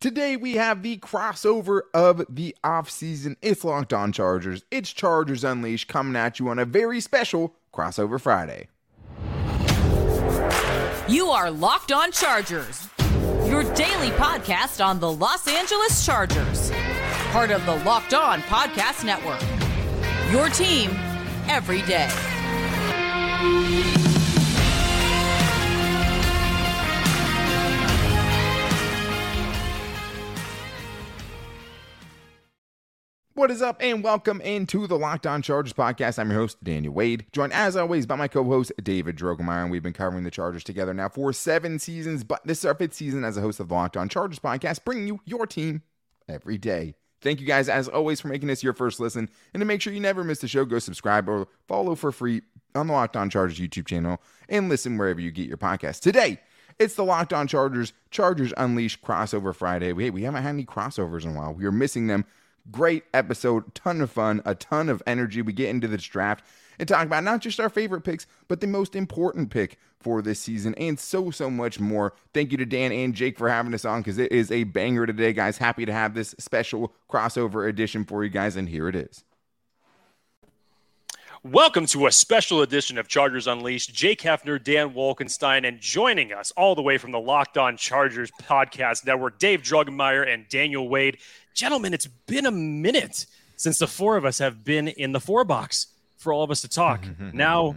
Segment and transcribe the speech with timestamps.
[0.00, 3.34] Today we have the crossover of the offseason.
[3.42, 4.62] It's Locked On Chargers.
[4.70, 8.68] It's Chargers Unleashed coming at you on a very special crossover Friday.
[11.08, 12.88] You are Locked On Chargers,
[13.44, 16.70] your daily podcast on the Los Angeles Chargers,
[17.32, 19.42] part of the Locked On Podcast Network.
[20.30, 20.92] Your team
[21.48, 22.08] every day.
[33.38, 36.18] What is up, and welcome into the Locked On Chargers podcast.
[36.18, 39.62] I'm your host, Daniel Wade, joined as always by my co host, David Drogemeyer.
[39.62, 42.74] And we've been covering the Chargers together now for seven seasons, but this is our
[42.74, 45.82] fifth season as a host of the Locked On Chargers podcast, bringing you your team
[46.28, 46.96] every day.
[47.20, 49.30] Thank you guys, as always, for making this your first listen.
[49.54, 52.42] And to make sure you never miss the show, go subscribe or follow for free
[52.74, 56.00] on the Locked On Chargers YouTube channel and listen wherever you get your podcast.
[56.00, 56.40] Today,
[56.80, 59.92] it's the Locked On Chargers, Chargers Unleashed crossover Friday.
[59.92, 61.54] We, we haven't had any crossovers in a while.
[61.54, 62.24] We are missing them.
[62.70, 65.42] Great episode, ton of fun, a ton of energy.
[65.42, 66.44] We get into this draft
[66.78, 70.38] and talk about not just our favorite picks, but the most important pick for this
[70.38, 72.14] season and so, so much more.
[72.32, 75.06] Thank you to Dan and Jake for having us on because it is a banger
[75.06, 75.58] today, guys.
[75.58, 79.24] Happy to have this special crossover edition for you guys, and here it is.
[81.44, 83.94] Welcome to a special edition of Chargers Unleashed.
[83.94, 88.30] Jake Hefner, Dan Wolkenstein, and joining us all the way from the Locked On Chargers
[88.42, 91.18] podcast network, Dave Drogemeyer and Daniel Wade
[91.58, 95.44] gentlemen, it's been a minute since the four of us have been in the four
[95.44, 97.04] box for all of us to talk.
[97.32, 97.74] now,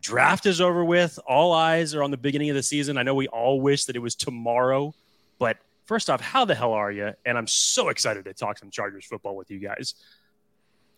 [0.00, 1.20] draft is over with.
[1.24, 2.98] All eyes are on the beginning of the season.
[2.98, 4.92] I know we all wish that it was tomorrow,
[5.38, 7.12] but first off, how the hell are you?
[7.24, 9.94] And I'm so excited to talk some Chargers football with you guys.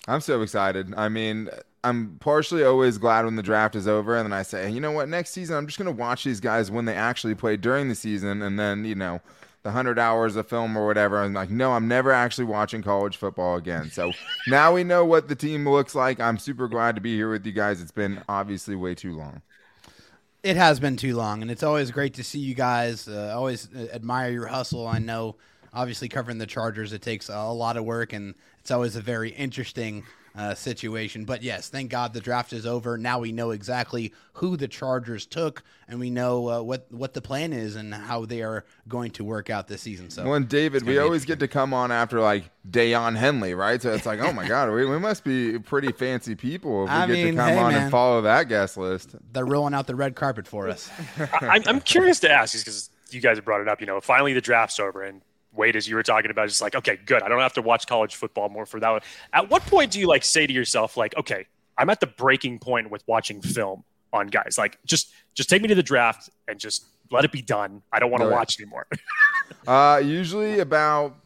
[0.06, 0.92] I'm so excited.
[0.96, 1.48] I mean,
[1.82, 4.92] I'm partially always glad when the draft is over, and then I say, you know
[4.92, 7.88] what, next season I'm just going to watch these guys when they actually play during
[7.88, 9.20] the season, and then you know
[9.64, 11.22] the 100 hours of film or whatever.
[11.22, 13.90] I'm like, no, I'm never actually watching college football again.
[13.90, 14.12] So
[14.46, 16.20] now we know what the team looks like.
[16.20, 17.80] I'm super glad to be here with you guys.
[17.80, 19.40] It's been obviously way too long.
[20.42, 23.08] It has been too long, and it's always great to see you guys.
[23.08, 24.86] Uh, always admire your hustle.
[24.86, 25.36] I know,
[25.74, 29.30] obviously, covering the Chargers, it takes a lot of work, and it's always a very
[29.30, 30.04] interesting
[30.36, 31.24] uh, situation.
[31.24, 32.98] But yes, thank God the draft is over.
[32.98, 37.22] Now we know exactly who the Chargers took, and we know uh, what what the
[37.22, 40.10] plan is and how they are going to work out this season.
[40.10, 43.80] So, well, David, we always get to come on after like Daiyan Henley, right?
[43.80, 46.96] So it's like, oh my God, we, we must be pretty fancy people if we
[46.96, 49.14] I get mean, to come hey, on man, and follow that guest list.
[49.32, 50.90] They're rolling out the red carpet for us.
[51.18, 53.80] I, I'm curious to ask because you guys have brought it up.
[53.80, 55.22] You know, finally the draft's over, and
[55.54, 57.22] Wade, as you were talking about, just like, okay, good.
[57.22, 59.00] I don't have to watch college football more for that one.
[59.32, 61.46] At what point do you like say to yourself, like, okay,
[61.78, 64.56] I'm at the breaking point with watching film on guys.
[64.58, 67.82] Like, just just take me to the draft and just let it be done.
[67.92, 68.86] I don't want to watch anymore.
[69.66, 71.16] uh, usually about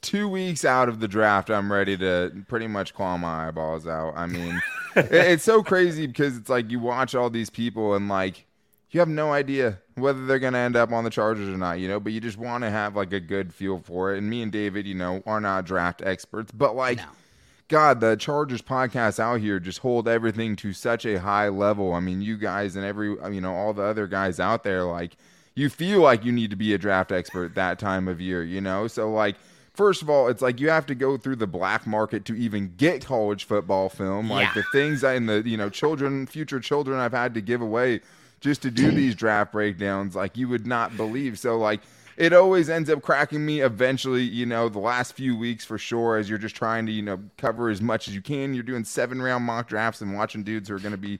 [0.00, 4.14] two weeks out of the draft, I'm ready to pretty much claw my eyeballs out.
[4.16, 4.60] I mean,
[4.96, 8.44] it's so crazy because it's like you watch all these people and like
[8.90, 11.78] you have no idea whether they're going to end up on the Chargers or not,
[11.80, 14.18] you know, but you just want to have like a good feel for it.
[14.18, 17.04] And me and David, you know, are not draft experts, but like, no.
[17.68, 21.94] God, the Chargers podcast out here just hold everything to such a high level.
[21.94, 25.16] I mean, you guys and every, you know, all the other guys out there, like,
[25.54, 28.60] you feel like you need to be a draft expert that time of year, you
[28.60, 28.86] know?
[28.86, 29.36] So, like,
[29.72, 32.74] first of all, it's like you have to go through the black market to even
[32.76, 34.30] get college football film.
[34.30, 34.62] Like, yeah.
[34.62, 38.02] the things and the, you know, children, future children I've had to give away
[38.46, 41.38] just to do these draft breakdowns like you would not believe.
[41.38, 41.80] So like
[42.16, 46.16] it always ends up cracking me eventually, you know, the last few weeks for sure
[46.16, 48.54] as you're just trying to, you know, cover as much as you can.
[48.54, 51.18] You're doing seven round mock drafts and watching dudes who are going to be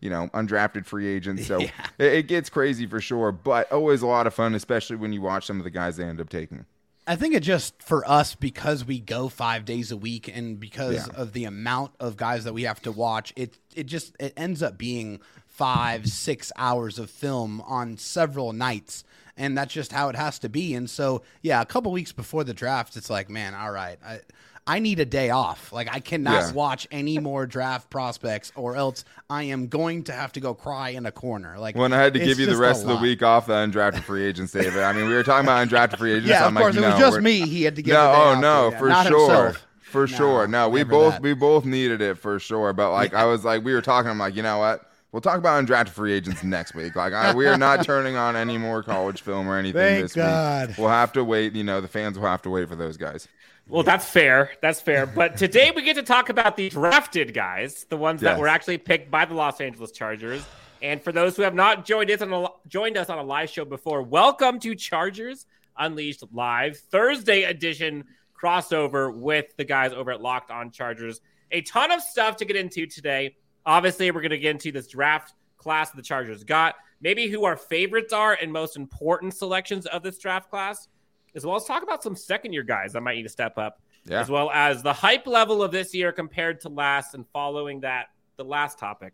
[0.00, 1.46] you know, undrafted free agents.
[1.46, 1.70] So yeah.
[1.98, 5.22] it, it, gets crazy for sure, but always a lot of fun, especially when you
[5.22, 6.66] watch some of the guys they end up taking.
[7.06, 11.06] I think it just for us because we go five days a week and because
[11.06, 11.20] yeah.
[11.20, 14.62] of the amount of guys that we have to watch, it it just it ends
[14.62, 15.20] up being
[15.56, 19.04] five, six hours of film on several nights.
[19.38, 20.74] And that's just how it has to be.
[20.74, 24.20] And so, yeah, a couple weeks before the draft, it's like, man, all right, I,
[24.66, 25.72] I need a day off.
[25.72, 26.52] Like, I cannot yeah.
[26.52, 30.90] watch any more draft prospects, or else I am going to have to go cry
[30.90, 31.58] in a corner.
[31.58, 34.02] Like, when I had to give you the rest of the week off, the undrafted
[34.02, 34.82] free agents, David.
[34.82, 36.28] I mean, we were talking about undrafted free agents.
[36.28, 37.46] yeah, of I'm course, like, it was no, just me.
[37.46, 37.94] He had to give.
[37.94, 39.44] No, oh no, for sure.
[39.46, 39.66] Himself.
[39.82, 40.46] For no, sure.
[40.48, 41.22] No, we both that.
[41.22, 42.72] we both needed it for sure.
[42.72, 43.22] But like yeah.
[43.22, 44.10] I was like, we were talking.
[44.10, 44.90] I'm like, you know what?
[45.16, 46.94] We'll talk about undrafted free agents next week.
[46.94, 50.14] Like I, we are not turning on any more college film or anything Thank this
[50.14, 50.68] God.
[50.68, 50.76] week.
[50.76, 51.54] We'll have to wait.
[51.54, 53.26] You know, the fans will have to wait for those guys.
[53.66, 54.50] Well, that's fair.
[54.60, 55.06] That's fair.
[55.06, 58.34] But today we get to talk about the drafted guys, the ones yes.
[58.34, 60.44] that were actually picked by the Los Angeles Chargers.
[60.82, 63.48] And for those who have not joined us on a, joined us on a live
[63.48, 65.46] show before, welcome to Chargers
[65.78, 68.04] Unleashed live Thursday edition
[68.38, 71.22] crossover with the guys over at Locked On Chargers.
[71.52, 73.34] A ton of stuff to get into today.
[73.66, 77.56] Obviously, we're going to get into this draft class the Chargers got, maybe who our
[77.56, 80.88] favorites are and most important selections of this draft class,
[81.34, 83.80] as well as talk about some second year guys that might need to step up,
[84.04, 84.20] yeah.
[84.20, 87.14] as well as the hype level of this year compared to last.
[87.14, 89.12] And following that, the last topic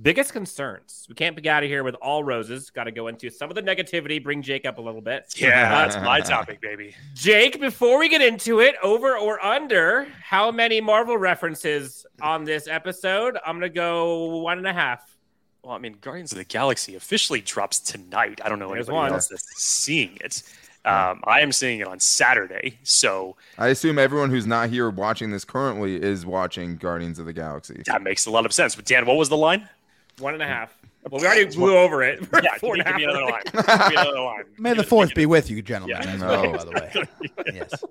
[0.00, 1.06] biggest concerns.
[1.08, 2.70] We can't be out of here with all roses.
[2.70, 5.32] Got to go into some of the negativity, bring Jake up a little bit.
[5.36, 6.94] Yeah, that's my topic, baby.
[7.14, 12.68] Jake, before we get into it, over or under, how many Marvel references on this
[12.68, 13.38] episode?
[13.46, 15.16] I'm going to go one and a half.
[15.62, 18.40] Well, I mean, Guardians of the Galaxy officially drops tonight.
[18.44, 19.12] I don't know There's anybody one.
[19.14, 20.42] else that's seeing it.
[20.84, 25.32] Um, I am seeing it on Saturday, so I assume everyone who's not here watching
[25.32, 27.82] this currently is watching Guardians of the Galaxy.
[27.86, 28.76] That makes a lot of sense.
[28.76, 29.68] But Dan, what was the line?
[30.18, 30.76] One and a half.
[31.10, 32.20] Well, we already blew over it.
[32.42, 33.42] yeah, four give, me, give me another line.
[33.44, 33.64] Give
[34.00, 34.44] another line.
[34.58, 35.98] May the fourth be with you, gentlemen.
[36.02, 36.16] Yeah.
[36.16, 36.52] No.
[36.52, 37.30] by the way.
[37.54, 37.84] yes.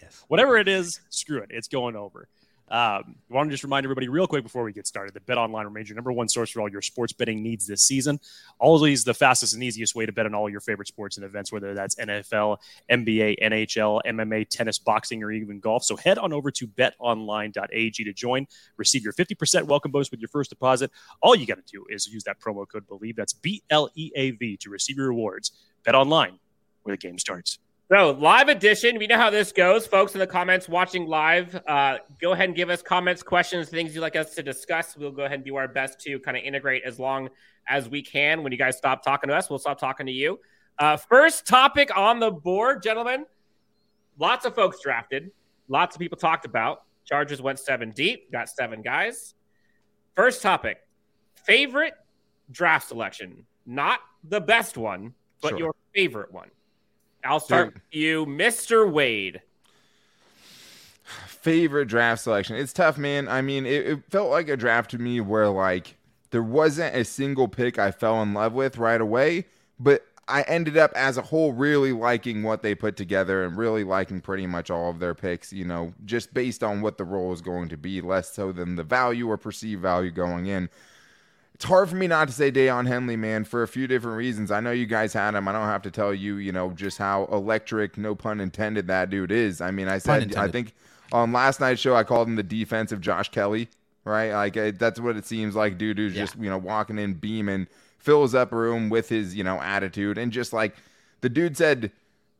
[0.00, 0.24] Yes.
[0.28, 1.48] Whatever it is, screw it.
[1.50, 2.28] It's going over.
[2.70, 5.38] Um, I want to just remind everybody real quick before we get started that Bet
[5.38, 8.20] Online remains your number one source for all your sports betting needs this season.
[8.60, 11.50] Always the fastest and easiest way to bet on all your favorite sports and events,
[11.50, 12.58] whether that's NFL,
[12.88, 15.82] NBA, NHL, MMA, tennis, boxing, or even golf.
[15.82, 18.46] So head on over to betonline.ag to join.
[18.76, 20.92] Receive your 50% welcome bonus with your first deposit.
[21.22, 23.16] All you got to do is use that promo code BELIEVE.
[23.16, 25.50] That's B L E A V to receive your rewards.
[25.84, 26.38] Bet online
[26.82, 27.58] where the game starts.
[27.90, 28.98] So, live edition.
[28.98, 30.14] We know how this goes, folks.
[30.14, 34.00] In the comments watching live, uh, go ahead and give us comments, questions, things you'd
[34.00, 34.96] like us to discuss.
[34.96, 37.30] We'll go ahead and do our best to kind of integrate as long
[37.68, 38.44] as we can.
[38.44, 40.38] When you guys stop talking to us, we'll stop talking to you.
[40.78, 43.26] Uh, first topic on the board, gentlemen.
[44.20, 45.32] Lots of folks drafted.
[45.66, 46.82] Lots of people talked about.
[47.04, 48.30] Chargers went seven deep.
[48.30, 49.34] Got seven guys.
[50.14, 50.78] First topic:
[51.44, 51.94] favorite
[52.52, 53.46] draft selection.
[53.66, 55.12] Not the best one,
[55.42, 55.58] but sure.
[55.58, 56.50] your favorite one.
[57.24, 58.90] I'll start with you, Mr.
[58.90, 59.42] Wade.
[61.26, 62.56] Favorite draft selection.
[62.56, 63.28] It's tough, man.
[63.28, 65.96] I mean, it, it, felt like a draft to me where like
[66.30, 69.46] there wasn't a single pick I fell in love with right away,
[69.78, 73.84] but I ended up as a whole really liking what they put together and really
[73.84, 77.32] liking pretty much all of their picks, you know, just based on what the role
[77.32, 80.68] is going to be, less so than the value or perceived value going in
[81.60, 84.50] it's hard for me not to say Daiyan Henley, man, for a few different reasons.
[84.50, 85.46] I know you guys had him.
[85.46, 89.10] I don't have to tell you, you know, just how electric, no pun intended, that
[89.10, 89.60] dude is.
[89.60, 90.72] I mean, I said, I think
[91.12, 93.68] on last night's show, I called him the defensive Josh Kelley,
[94.06, 94.32] right?
[94.32, 95.76] Like, that's what it seems like.
[95.76, 96.22] Dude who's yeah.
[96.22, 97.66] just, you know, walking in, beaming,
[97.98, 100.16] fills up a room with his, you know, attitude.
[100.16, 100.74] And just like
[101.20, 101.92] the dude said,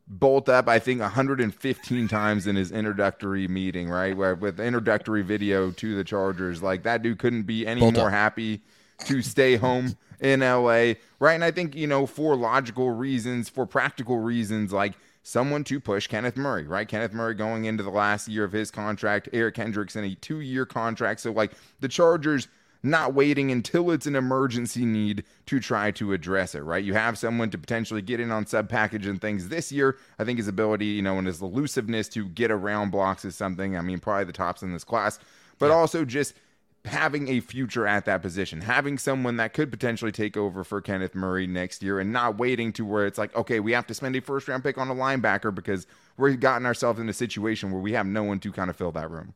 [0.07, 4.17] bolt up, I think, 115 times in his introductory meeting, right?
[4.17, 6.63] Where with introductory video to the Chargers.
[6.63, 8.13] Like, that dude couldn't be any bolt more up.
[8.13, 8.61] happy
[9.05, 11.33] to stay home in LA, right?
[11.33, 14.93] And I think, you know, for logical reasons, for practical reasons, like
[15.23, 16.87] someone to push Kenneth Murray, right?
[16.87, 20.39] Kenneth Murray going into the last year of his contract, Eric Kendricks in a two
[20.39, 21.19] year contract.
[21.19, 22.47] So, like, the Chargers
[22.83, 26.83] not waiting until it's an emergency need to try to address it, right?
[26.83, 29.97] You have someone to potentially get in on sub package and things this year.
[30.17, 33.77] I think his ability, you know, and his elusiveness to get around blocks is something,
[33.77, 35.19] I mean, probably the tops in this class,
[35.59, 35.75] but yeah.
[35.75, 36.33] also just
[36.85, 41.13] having a future at that position, having someone that could potentially take over for Kenneth
[41.13, 44.15] Murray next year and not waiting to where it's like, okay, we have to spend
[44.15, 45.85] a first round pick on a linebacker because
[46.17, 48.91] we've gotten ourselves in a situation where we have no one to kind of fill
[48.93, 49.33] that room.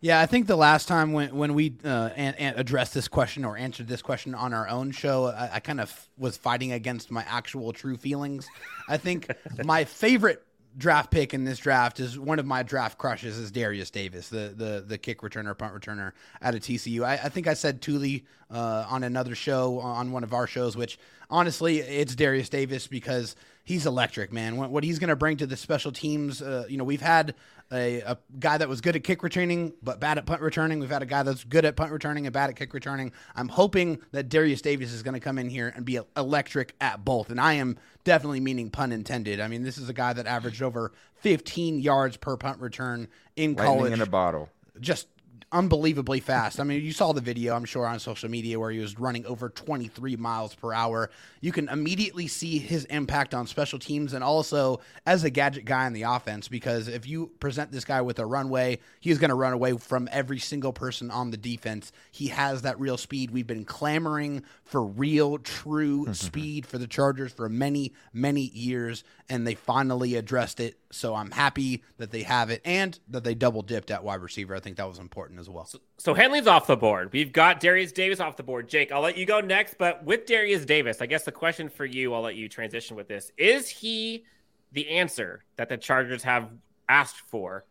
[0.00, 3.42] Yeah, I think the last time when when we uh, an, an addressed this question
[3.42, 7.10] or answered this question on our own show, I, I kind of was fighting against
[7.10, 8.46] my actual true feelings.
[8.86, 9.28] I think
[9.64, 10.44] my favorite
[10.76, 14.52] draft pick in this draft is one of my draft crushes is Derius Davis, the
[14.56, 16.12] the the kick returner, punt returner
[16.42, 17.04] out of TCU.
[17.04, 20.76] I, I think I said Tuli uh, on another show on one of our shows,
[20.76, 20.98] which
[21.30, 24.56] honestly it's Derius Davis because he's electric, man.
[24.56, 27.34] What, what he's going to bring to the special teams, uh, you know, we've had
[27.72, 30.78] a, a, guy that was good at kick returning but bad at punt returning.
[30.78, 33.12] We've had a guy that's good at punt returning and bad at kick returning.
[33.34, 37.04] I'm hoping that Derius Davis is going to come in here and be electric at
[37.04, 37.30] both.
[37.30, 39.40] And I am definitely meaning pun intended.
[39.40, 43.54] I mean, this is a guy that averaged over 15 yards per punt return in
[43.54, 43.92] Lightning college.
[43.92, 44.50] in a bottle.
[44.80, 45.08] Just
[45.54, 46.58] unbelievably fast.
[46.58, 49.24] I mean, you saw the video, I'm sure, on social media where he was running
[49.24, 51.10] over 23 miles per hour.
[51.40, 55.86] You can immediately see his impact on special teams and also as a gadget guy
[55.86, 59.36] in the offense because if you present this guy with a runway, he's going to
[59.36, 61.92] run away from every single person on the defense.
[62.10, 63.30] He has that real speed.
[63.30, 66.12] We've been clamoring for real, true mm-hmm.
[66.14, 70.78] speed for the Chargers for many, many years, and they finally addressed it.
[70.94, 74.54] So I'm happy that they have it and that they double dipped at wide receiver.
[74.54, 75.64] I think that was important as well.
[75.64, 77.12] So, so Henley's off the board.
[77.12, 78.68] We've got Derius Davis off the board.
[78.68, 79.76] Jake, I'll let you go next.
[79.78, 83.08] But with Derius Davis, I guess the question for you, I'll let you transition with
[83.08, 83.32] this.
[83.36, 84.24] Is he
[84.72, 86.50] the answer that the Chargers have
[86.88, 87.64] asked for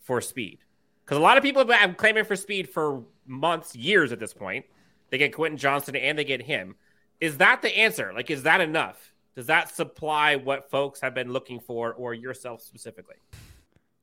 [0.00, 0.58] for speed?
[1.04, 4.32] Because a lot of people have been claiming for speed for months, years at this
[4.32, 4.64] point.
[5.10, 6.76] They get Quentin Johnston and they get him.
[7.20, 8.12] Is that the answer?
[8.14, 9.13] Like, is that enough?
[9.34, 13.16] Does that supply what folks have been looking for or yourself specifically?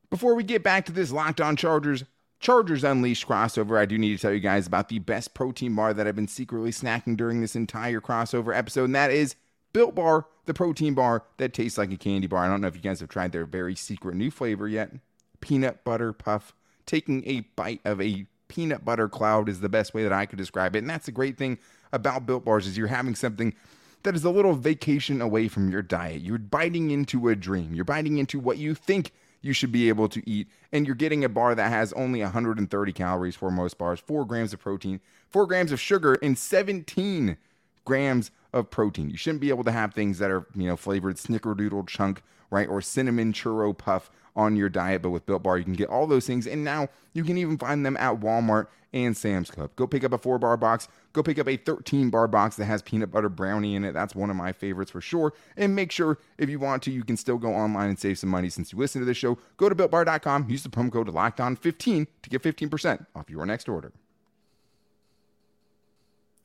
[0.09, 2.03] Before we get back to this Locked On Chargers,
[2.39, 5.93] Chargers Unleashed crossover, I do need to tell you guys about the best protein bar
[5.93, 9.35] that I've been secretly snacking during this entire crossover episode, and that is
[9.71, 12.43] Built Bar, the protein bar that tastes like a candy bar.
[12.43, 14.91] I don't know if you guys have tried their very secret new flavor yet
[15.39, 16.53] peanut butter puff.
[16.85, 20.37] Taking a bite of a peanut butter cloud is the best way that I could
[20.37, 20.79] describe it.
[20.79, 21.57] And that's the great thing
[21.93, 23.53] about Built Bars is you're having something
[24.03, 26.21] that is a little vacation away from your diet.
[26.21, 27.73] You're biting into a dream.
[27.73, 30.47] You're biting into what you think you should be able to eat.
[30.71, 34.53] And you're getting a bar that has only 130 calories for most bars, 4 grams
[34.53, 37.37] of protein, 4 grams of sugar, and 17
[37.85, 39.09] grams of protein.
[39.09, 42.67] You shouldn't be able to have things that are, you know, flavored snickerdoodle chunk, right?
[42.67, 45.01] Or cinnamon churro puff on your diet.
[45.01, 46.47] But with Built Bar, you can get all those things.
[46.47, 49.71] And now you can even find them at Walmart and Sam's Club.
[49.75, 50.87] Go pick up a four bar box.
[51.13, 53.93] Go pick up a 13 bar box that has peanut butter brownie in it.
[53.93, 55.33] That's one of my favorites for sure.
[55.57, 58.29] And make sure if you want to, you can still go online and save some
[58.29, 59.37] money since you listen to this show.
[59.57, 63.91] Go to builtbar.com, use the promo code LOCKEDON15 to get 15% off your next order.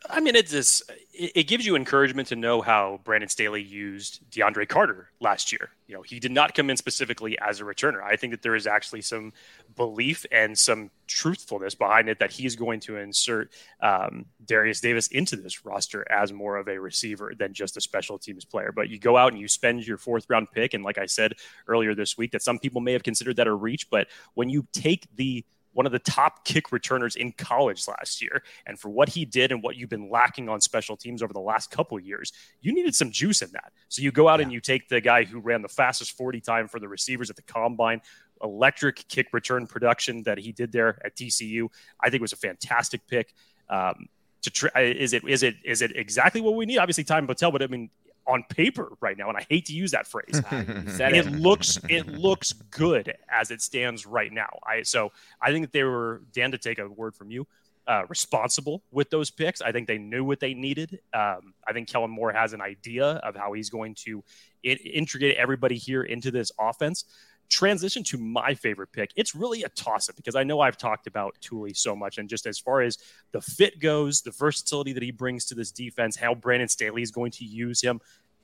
[0.09, 4.69] I mean, it's this, it gives you encouragement to know how Brandon Staley used DeAndre
[4.69, 5.71] Carter last year.
[5.87, 8.03] You know, he did not come in specifically as a returner.
[8.03, 9.33] I think that there is actually some
[9.75, 13.51] belief and some truthfulness behind it that he's going to insert
[13.81, 18.19] um, Derius Davis into this roster as more of a receiver than just a special
[18.19, 18.73] teams player.
[18.73, 21.35] But you go out and you spend your fourth round pick, and like I said
[21.67, 24.67] earlier this week, that some people may have considered that a reach, but when you
[24.73, 25.45] take the
[25.77, 28.43] one of the top kick returners in college last year.
[28.67, 31.41] And for what he did and what you've been lacking on special teams over the
[31.41, 33.73] last couple years, you needed some juice in that.
[33.89, 34.45] So you go out yeah.
[34.45, 37.37] and you take the guy who ran the fastest 40 time for the receivers at
[37.37, 38.01] the combine,
[38.43, 41.69] electric kick return production that he did there at TCU.
[42.01, 43.35] I think was a fantastic pick.
[43.69, 44.09] Um,
[44.43, 46.79] to try, is it is it is it exactly what we need?
[46.79, 47.51] Obviously, time will tell.
[47.51, 47.91] But I mean,
[48.27, 50.27] on paper right now, and I hate to use that phrase.
[50.53, 54.59] it, it looks it looks good as it stands right now.
[54.65, 57.47] I so I think that they were Dan to take a word from you.
[57.89, 59.63] Uh, responsible with those picks.
[59.63, 60.99] I think they knew what they needed.
[61.15, 64.25] Um, I think Kellen Moore has an idea of how he's going to
[64.65, 67.05] integrate everybody here into this offense
[67.49, 71.07] transition to my favorite pick, it's really a toss up because I know I've talked
[71.07, 72.19] about Tuli so much.
[72.19, 72.99] And just as far as
[73.33, 77.11] the fit goes, the versatility that he brings to this defense, how Brandon Staley is
[77.11, 78.01] going to use him,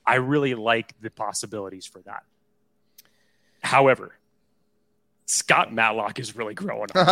[0.07, 2.25] I really like the possibilities for that.
[3.63, 4.17] However,
[5.27, 7.03] Scott Matlock is really growing on me.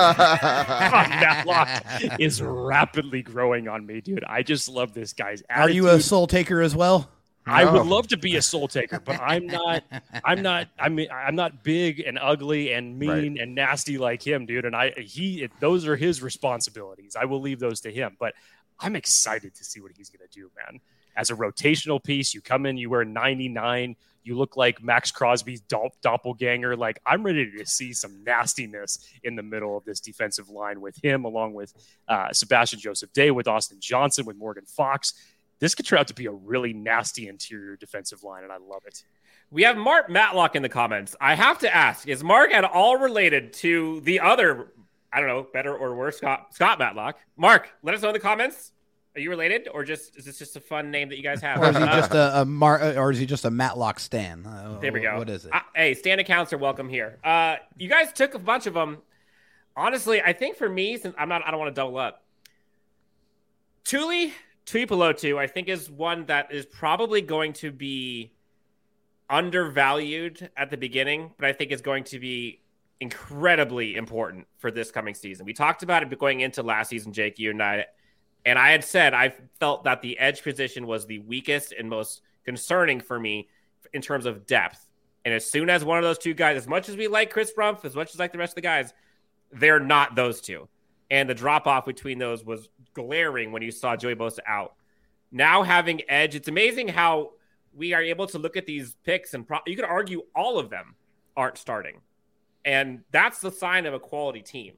[1.20, 4.24] Matlock is rapidly growing on me, dude.
[4.24, 5.70] I just love this guy's attitude.
[5.70, 7.08] Are you a soul taker as well?
[7.46, 9.82] I would love to be a soul taker, but I'm not.
[10.24, 10.68] I'm not.
[10.78, 13.42] I mean, I'm not big and ugly and mean right.
[13.42, 14.64] and nasty like him, dude.
[14.64, 17.16] And I, he, those are his responsibilities.
[17.18, 18.16] I will leave those to him.
[18.20, 18.34] But
[18.78, 20.80] I'm excited to see what he's going to do, man.
[21.16, 25.62] As a rotational piece, you come in, you wear 99, you look like Maxx Crosby's
[26.02, 26.76] doppelganger.
[26.76, 31.02] Like I'm ready to see some nastiness in the middle of this defensive line with
[31.02, 31.72] him, along with
[32.08, 35.14] uh, Sebastian Joseph Day, with Austin Johnson, with Morgan Fox
[35.60, 38.82] this could turn out to be a really nasty interior defensive line, and I love
[38.86, 39.04] it.
[39.50, 41.14] We have Mark Matlock in the comments.
[41.20, 44.72] I have to ask: Is Mark at all related to the other?
[45.12, 47.18] I don't know, better or worse, Scott, Scott Matlock.
[47.36, 48.72] Mark, let us know in the comments.
[49.16, 51.58] Are you related, or just is this just a fun name that you guys have?
[51.58, 54.46] or is he just a, a Mar- or is he just a Matlock Stan?
[54.46, 55.18] Uh, there we go.
[55.18, 55.52] What is it?
[55.52, 57.18] Uh, hey, Stan accounts are welcome here.
[57.24, 58.98] Uh, you guys took a bunch of them.
[59.76, 62.22] Honestly, I think for me, since I'm not, I don't want to double up.
[63.82, 64.32] Tuli
[64.70, 68.32] Tuipulotu, I think, is one that is probably going to be
[69.28, 72.60] undervalued at the beginning, but I think is going to be
[73.00, 75.44] incredibly important for this coming season.
[75.44, 77.86] We talked about it going into last season, Jake, you and I,
[78.44, 82.22] and I had said I felt that the edge position was the weakest and most
[82.44, 83.48] concerning for me
[83.92, 84.88] in terms of depth.
[85.24, 87.52] And as soon as one of those two guys, as much as we like Chris
[87.58, 88.94] Rumph, as much as like the rest of the guys,
[89.50, 90.68] they're not those two.
[91.10, 94.74] And the drop off between those was glaring when you saw Joey Bosa out.
[95.32, 97.32] Now having edge, it's amazing how
[97.72, 100.70] we are able to look at these picks and pro- you could argue all of
[100.70, 100.94] them
[101.36, 102.00] aren't starting.
[102.64, 104.74] And that's the sign of a quality team.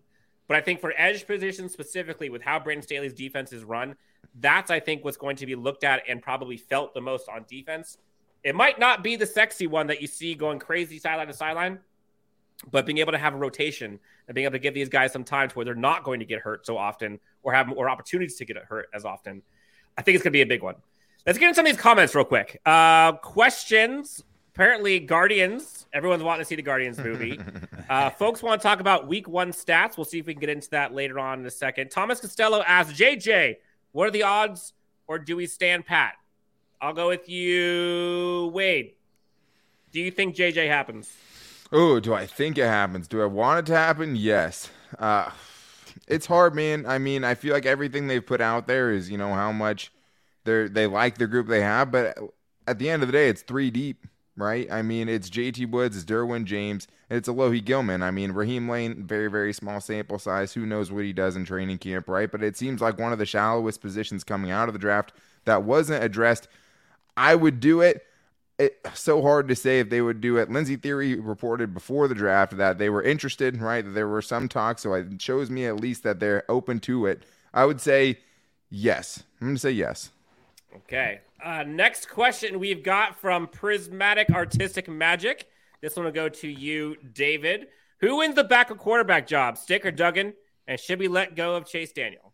[0.49, 3.97] But I think for edge position specifically, with how Brandon Staley's defense is run,
[4.41, 7.45] that's I think what's going to be looked at and probably felt the most on
[7.49, 7.99] defense.
[8.45, 11.79] It might not be the sexy one that you see going crazy sideline to sideline,
[12.71, 15.25] but being able to have a rotation and being able to give these guys some
[15.25, 18.37] time to where they're not going to get hurt so often or have more opportunities
[18.37, 19.43] to get hurt as often,
[19.99, 20.77] I think it's going to be a big one.
[21.27, 22.61] Let's get into some of these comments real quick.
[22.65, 25.87] Uh, questions apparently Guardians.
[25.93, 27.41] Everyone's wanting to see the Guardians movie.
[27.91, 29.97] uh, folks want to talk about Week One stats.
[29.97, 31.91] We'll see if we can get into that later on in a second.
[31.91, 33.57] Thomas Costello asks JJ,
[33.93, 34.73] "What are the odds,
[35.07, 36.15] or do we stand pat?"
[36.81, 38.95] I'll go with you, Wade.
[39.93, 41.13] Do you think JJ happens?
[41.73, 43.09] Oh, do I think it happens?
[43.09, 44.15] Do I want it to happen?
[44.15, 44.71] Yes.
[44.99, 45.31] Uh,
[46.07, 46.85] it's hard, man.
[46.87, 49.91] I mean, I feel like everything they've put out there is, you know, how much
[50.45, 52.19] they they like the group they have, but
[52.67, 54.71] at the end of the day, it's three deep, right?
[54.71, 58.03] I mean, it's JT Woods, it's Derwin James, and it's Alohi Gilman.
[58.03, 60.53] I mean, Raheem Layne, very very small sample size.
[60.53, 62.31] Who knows what he does in training camp, right?
[62.31, 65.13] But it seems like one of the shallowest positions coming out of the draft
[65.47, 66.49] that wasn't addressed.
[67.17, 68.05] I would do it
[68.63, 70.51] it's so hard to say if they would do it.
[70.51, 73.85] Lindsey Thiry reported before the draft that they were interested, right?
[73.87, 77.25] There were some talks, so it shows me at least that they're open to it.
[77.55, 78.19] I would say
[78.71, 79.23] yes.
[79.41, 80.11] I'm going to say yes.
[80.75, 81.21] Okay.
[81.45, 85.49] Uh, next question we've got from Prismatic Artistic Magic.
[85.81, 87.67] This one will go to you, David.
[88.01, 90.35] Who wins the backup quarterback job, Stick or Duggan?
[90.67, 92.32] And should we let go of Chase Daniel?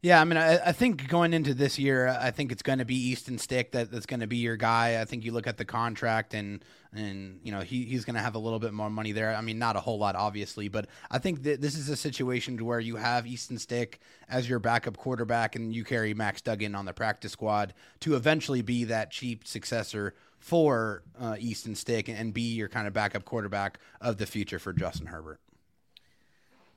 [0.00, 2.84] Yeah, I mean, I, I, think going into this year, I think it's going to
[2.84, 5.00] be Easton Stick that, that's going to be your guy.
[5.00, 8.22] I think you look at the contract and and you know he, he's going to
[8.22, 9.34] have a little bit more money there.
[9.34, 12.64] I mean, not a whole lot, obviously, but I think that this is a situation
[12.64, 16.84] where you have Easton Stick as your backup quarterback, and you carry Max Duggan on
[16.84, 22.54] the practice squad to eventually be that cheap successor for uh, Easton Stick and be
[22.54, 25.40] your kind of backup quarterback of the future for Justin Herbert.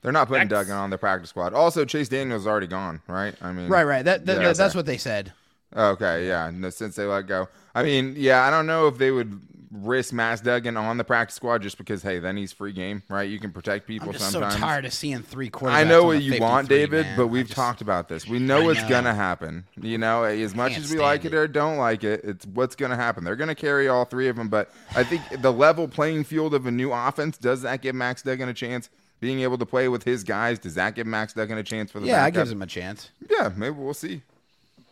[0.02, 1.54] They're not putting Duggan on the practice squad.
[1.54, 3.36] Also, Chase Daniels is already gone, right?
[3.42, 4.04] I mean, right, right.
[4.04, 5.32] That, that yeah, that's what they said.
[5.76, 6.52] Okay, yeah.
[6.70, 8.44] Since they let go, I mean, yeah.
[8.44, 9.40] I don't know if they would
[9.72, 13.30] risk Max Duggan on the practice squad just because, hey, then he's free game, right?
[13.30, 14.56] You can protect people I'm just sometimes.
[14.56, 15.72] so tired of seeing three quarterbacks.
[15.72, 17.18] I know what you want, David, man.
[17.18, 18.28] but we've just, talked about this.
[18.28, 18.90] We know I what's know.
[18.90, 19.66] gonna happen.
[19.80, 22.76] You know, as much as we like it, it or don't like it, it's what's
[22.76, 23.24] gonna happen.
[23.24, 26.66] They're gonna carry all three of them, but I think the level playing field of
[26.66, 28.90] a new offense does that give Max Duggan a chance?
[29.22, 32.02] Being able to play with his guys, does that give Max Duggan a chance for
[32.02, 32.08] the?
[32.08, 33.12] Yeah, it gives him a chance.
[33.30, 34.24] Yeah, maybe we'll see.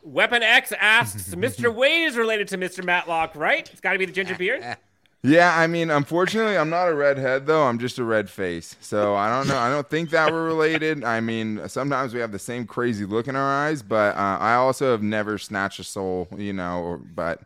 [0.03, 1.73] Weapon X asks, Mr.
[1.73, 2.83] Wade is related to Mr.
[2.85, 3.69] Matlock, right?
[3.69, 4.63] It's got to be the ginger beard.
[5.21, 7.63] Yeah, I mean, unfortunately, I'm not a redhead though.
[7.63, 9.57] I'm just a red face, so I don't know.
[9.57, 11.03] I don't think that we're related.
[11.03, 14.53] I mean, sometimes we have the same crazy look in our eyes, but uh, I
[14.53, 16.81] also have never snatched a soul, you know.
[16.81, 17.41] Or, but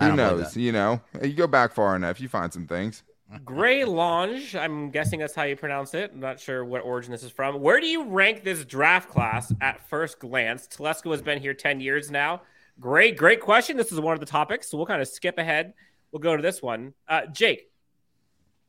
[0.00, 0.56] who knows?
[0.56, 3.02] You know, you go back far enough, you find some things.
[3.44, 6.12] Gray Lange, I'm guessing that's how you pronounce it.
[6.14, 7.60] I'm not sure what origin this is from.
[7.60, 10.66] Where do you rank this draft class at first glance?
[10.66, 12.40] Telesco has been here 10 years now.
[12.80, 13.76] Great, great question.
[13.76, 15.74] This is one of the topics, so we'll kind of skip ahead.
[16.10, 16.94] We'll go to this one.
[17.06, 17.70] Uh, Jake,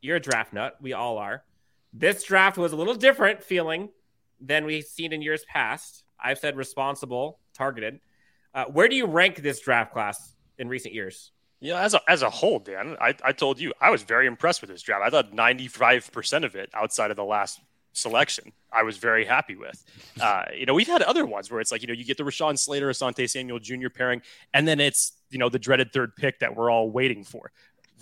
[0.02, 0.76] you're a draft nut.
[0.82, 1.44] We all are.
[1.94, 3.90] This draft was a little different feeling
[4.42, 6.04] than we've seen in years past.
[6.20, 8.02] I've said responsible, targeted.
[8.54, 11.32] Uh, where do you rank this draft class in recent years?
[11.62, 14.62] Yeah, as a, as a whole, Dan, I, I told you I was very impressed
[14.62, 15.04] with this draft.
[15.04, 17.60] I thought 95% of it outside of the last
[17.94, 19.84] selection, I was very happy with.
[20.20, 22.24] Uh, you know, we've had other ones where it's like, you know, you get the
[22.24, 23.88] Rashawn Slater, Asante Samuel Jr.
[23.88, 24.22] pairing,
[24.54, 27.54] and then it's, you know, the dreaded third pick that we're all waiting for.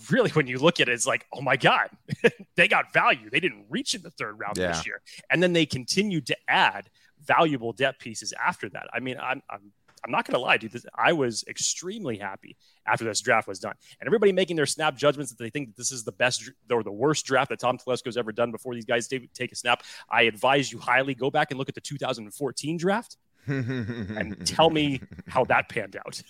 [0.10, 1.90] Really, when you look at it, it's like, oh my God,
[2.56, 3.30] they got value.
[3.30, 4.70] They didn't reach in the third round yeah.
[4.70, 5.02] this year.
[5.30, 6.90] And then they continued to add
[7.24, 8.88] valuable depth pieces after that.
[8.92, 9.72] I mean, I'm, I'm
[10.04, 10.72] I'm not going to lie, dude.
[10.72, 13.74] This, I was extremely happy after this draft was done.
[14.00, 16.84] And everybody making their snap judgments that they think that this is the best or
[16.84, 19.84] the worst draft that Tom Telesco's ever done before these guys take a snap.
[20.10, 25.02] I advise you highly go back and look at the 2014 draft and tell me
[25.28, 26.22] how that panned out.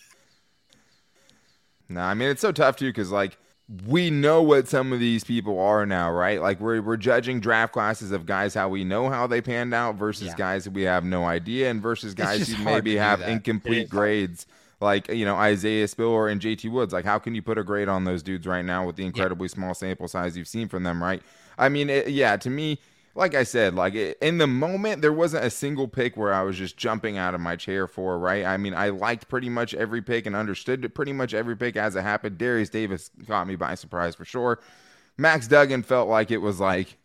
[1.89, 3.37] No, I mean it's so tough too because like
[3.85, 6.41] we know what some of these people are now, right?
[6.41, 9.95] Like we're we're judging draft classes of guys how we know how they panned out
[9.95, 10.35] versus yeah.
[10.37, 14.45] guys that we have no idea, and versus guys who maybe have incomplete grades,
[14.79, 16.93] like you know Isaiah Spiller and JT Woods.
[16.93, 19.47] Like how can you put a grade on those dudes right now with the incredibly
[19.47, 19.55] yeah.
[19.55, 21.21] small sample size you've seen from them, right?
[21.57, 22.79] I mean, it, yeah, to me
[23.17, 26.55] like I said, like in the moment, there wasn't a single pick where I was
[26.55, 28.45] just jumping out of my chair for, right?
[28.45, 31.95] I mean, I liked pretty much every pick and understood pretty much every pick as
[31.95, 32.37] it happened.
[32.37, 34.59] Derius Davis caught me by surprise for sure.
[35.17, 36.97] Max Duggan felt like it was like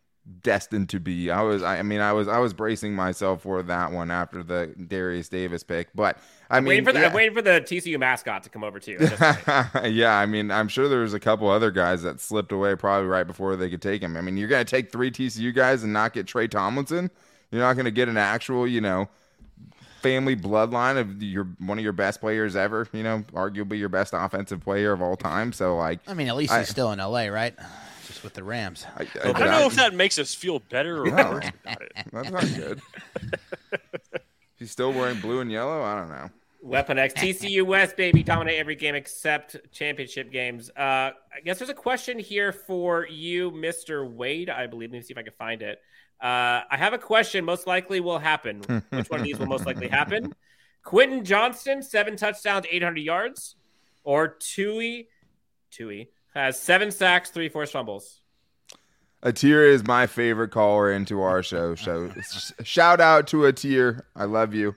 [0.42, 1.30] destined to be.
[1.30, 4.72] I was, I mean, I was, I was bracing myself for that one after the
[4.78, 6.18] Derius Davis pick, but
[6.50, 7.14] I mean, waiting for the, yeah.
[7.14, 8.98] waiting for the TCU mascot to come over too.
[9.88, 13.26] yeah, I mean, I'm sure there's a couple other guys that slipped away probably right
[13.26, 14.16] before they could take him.
[14.16, 17.10] I mean, you're gonna take three TCU guys and not get Tre Tomlinson.
[17.50, 19.08] You're not gonna get an actual, you know,
[20.02, 22.86] family bloodline of your one of your best players ever.
[22.92, 25.52] You know, arguably your best offensive player of all time.
[25.52, 27.54] So like, I mean, at least I, he's still in LA, right?
[28.22, 28.86] With the Rams.
[28.96, 31.82] I, I, I don't know if that makes us feel better or no, worse about
[31.82, 31.92] it.
[32.12, 32.80] That's not good.
[34.58, 35.82] He's still wearing blue and yellow.
[35.82, 36.30] I don't know.
[36.62, 40.70] Weapon X, TCU West, baby, dominate every game except championship games.
[40.70, 44.08] Uh, I guess there's a question here for you, Mr.
[44.08, 44.48] Wade.
[44.48, 44.92] I believe.
[44.92, 45.80] Let me see if I can find it.
[46.20, 47.44] Uh, I have a question.
[47.44, 48.60] Most likely will happen.
[48.90, 50.34] Which one of these will most likely happen?
[50.84, 53.56] Quentin Johnston, seven touchdowns, 800 yards,
[54.04, 55.08] or Tui,
[55.70, 58.20] Tui has seven sacks, three forced fumbles.
[59.22, 61.76] Atir is my favorite caller into our show.
[61.76, 62.10] So
[62.64, 64.02] shout out to Atir.
[64.16, 64.74] I love you.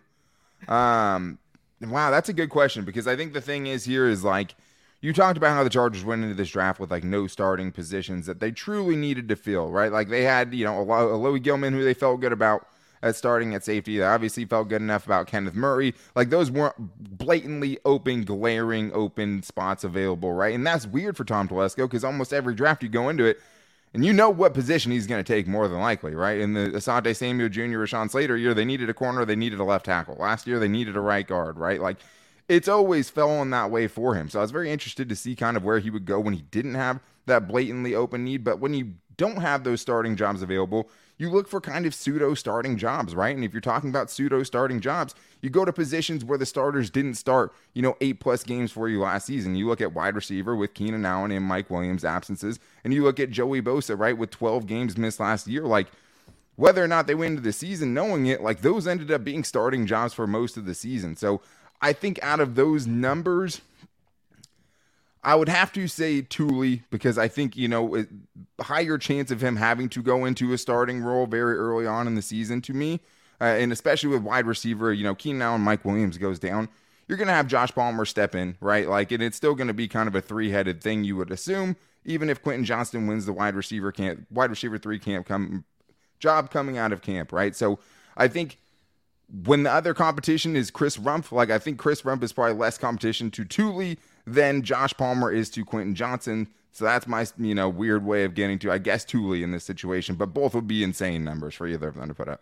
[0.67, 1.39] Um,
[1.81, 4.55] wow, that's a good question because I think the thing is here is like
[5.01, 8.27] you talked about how the Chargers went into this draft with like no starting positions
[8.27, 9.91] that they truly needed to fill, right?
[9.91, 12.67] Like they had, you know, Alohi Gilman who they felt good about
[13.05, 13.97] at starting at safety.
[13.97, 15.93] They obviously felt good enough about Kenneth Murray.
[16.15, 16.75] Like those weren't
[17.17, 20.55] blatantly open, glaring open spots available, right?
[20.55, 23.39] And that's weird for Tom Telesco because almost every draft you go into it,
[23.93, 26.39] and you know what position he's going to take more than likely, right?
[26.39, 29.63] In the Asante Samuel Jr., Rashawn Slater year, they needed a corner, they needed a
[29.63, 30.15] left tackle.
[30.19, 31.79] Last year, they needed a right guard, right?
[31.79, 31.97] Like
[32.49, 34.29] it's always fell on that way for him.
[34.29, 36.41] So I was very interested to see kind of where he would go when he
[36.41, 38.43] didn't have that blatantly open need.
[38.43, 42.33] But when you don't have those starting jobs available, you look for kind of pseudo
[42.33, 43.33] starting jobs, right?
[43.35, 46.89] And if you're talking about pseudo starting jobs, you go to positions where the starters
[46.89, 49.55] didn't start, you know, eight plus games for you last season.
[49.55, 53.19] You look at wide receiver with Keenan Allen and Mike Williams absences, and you look
[53.19, 55.63] at Joey Bosa, right, with 12 games missed last year.
[55.63, 55.87] Like,
[56.57, 59.43] whether or not they went into the season knowing it, like those ended up being
[59.43, 61.15] starting jobs for most of the season.
[61.15, 61.41] So
[61.81, 63.61] I think out of those numbers,
[65.25, 68.05] I would have to say Tuli because I think, you know,
[68.61, 72.13] higher chance of him having to go into a starting role very early on in
[72.13, 73.01] the season to me.
[73.41, 76.69] Uh, and especially with wide receiver, you know, Keenan Allen, Mike Williams goes down.
[77.07, 78.87] You're going to have Josh Palmer step in, right?
[78.87, 81.31] Like, and it's still going to be kind of a three headed thing, you would
[81.31, 85.65] assume, even if Quentin Johnston wins the wide receiver camp, wide receiver three camp come
[86.19, 87.55] job coming out of camp, right?
[87.55, 87.79] So
[88.15, 88.59] I think
[89.43, 92.77] when the other competition is Chris Rumph, like I think Chris Rumph is probably less
[92.77, 96.47] competition to Tuli than Josh Palmer is to Quentin Johnston.
[96.71, 99.63] So that's my you know weird way of getting to I guess Tuli in this
[99.63, 102.41] situation, but both would be insane numbers for either of them to put up.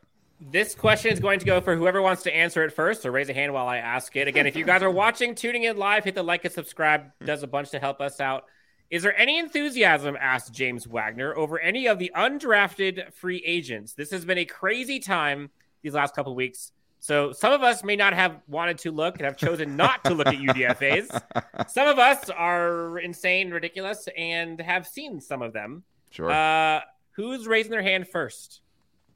[0.51, 3.03] This question is going to go for whoever wants to answer it first.
[3.03, 4.27] So raise a hand while I ask it.
[4.27, 7.11] Again, if you guys are watching, tuning in live, hit the like and subscribe.
[7.23, 8.45] Does a bunch to help us out.
[8.89, 13.93] Is there any enthusiasm, asked James Wagner, over any of the undrafted free agents?
[13.93, 15.49] This has been a crazy time
[15.81, 16.71] these last couple weeks.
[17.03, 20.13] So some of us may not have wanted to look and have chosen not to
[20.13, 21.69] look at UDFAs.
[21.69, 25.83] Some of us are insane, ridiculous, and have seen some of them.
[26.11, 26.31] Sure.
[26.31, 26.79] Uh,
[27.11, 28.61] who's raising their hand first?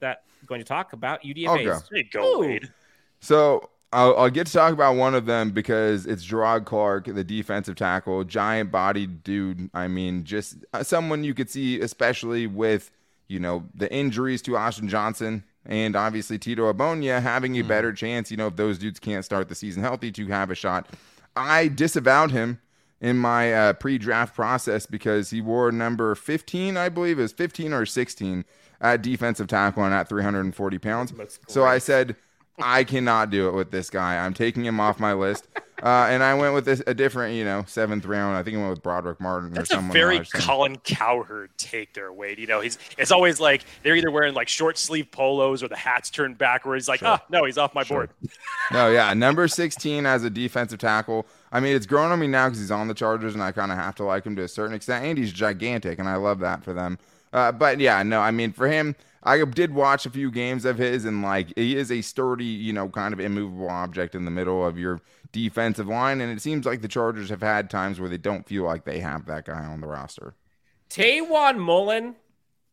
[0.00, 1.48] That going to talk about UDFAs.
[1.48, 1.78] I'll go.
[1.90, 2.70] There go, Wade.
[3.20, 7.24] So I'll, I'll, get to talk about one of them because it's Jerrod Clark, the
[7.24, 9.70] defensive tackle, giant bodied dude.
[9.72, 12.90] I mean, just uh, someone you could see, especially with
[13.28, 17.68] you know the injuries to Austin Johnson and obviously Tito Ogbonnia having a hmm.
[17.68, 20.54] better chance, you know, if those dudes can't start the season healthy to have a
[20.54, 20.88] shot.
[21.36, 22.60] I disavowed him
[23.00, 27.72] in my uh, pre-draft process because he wore number 15, I believe, it was 15
[27.72, 28.44] or 16
[28.80, 31.12] at defensive tackle and at 340 pounds.
[31.46, 32.16] So I said,
[32.58, 34.16] I cannot do it with this guy.
[34.16, 35.46] I'm taking him off my list.
[35.82, 38.36] Uh, and I went with a, a, different, you know, seventh round.
[38.36, 39.90] I think I went with Brodric Martin That's or someone.
[39.90, 42.38] a very Colin Cowherd take there, Wade.
[42.38, 45.76] You know, he's it's always like they're either wearing like short sleeve polos or the
[45.76, 46.88] hats turned backwards.
[46.88, 47.08] Like, sure.
[47.08, 48.08] ah, no, he's off my sure.
[48.08, 48.10] board.
[48.72, 51.26] no, yeah, number 16 as a defensive tackle.
[51.52, 53.70] I mean, it's grown on me now because he's on the Chargers, and I kind
[53.70, 55.04] of have to like him to a certain extent.
[55.04, 56.98] And he's gigantic, and I love that for them.
[57.32, 60.78] Uh, but yeah, no, I mean, for him, I did watch a few games of
[60.78, 64.30] his, and like he is a sturdy, you know, kind of immovable object in the
[64.30, 65.00] middle of your
[65.32, 66.20] defensive line.
[66.20, 69.00] And it seems like the Chargers have had times where they don't feel like they
[69.00, 70.34] have that guy on the roster.
[70.90, 72.16] Tiawan Mullen,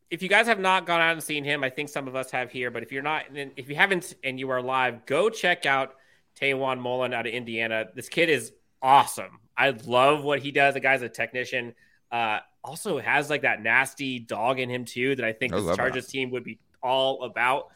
[0.10, 2.32] if you guys have not gone out and seen him, I think some of us
[2.32, 5.30] have here, but if you're not, then if you haven't and you are live, go
[5.30, 5.96] check out
[6.40, 7.86] Tiawan Mullen out of Indiana.
[7.94, 9.40] This kid is awesome.
[9.58, 10.74] I love what he does.
[10.74, 11.74] The guy's a technician.
[12.12, 15.76] Uh, also has like that nasty dog in him too that I think I this
[15.76, 16.12] Chargers that.
[16.12, 17.68] team would be all about.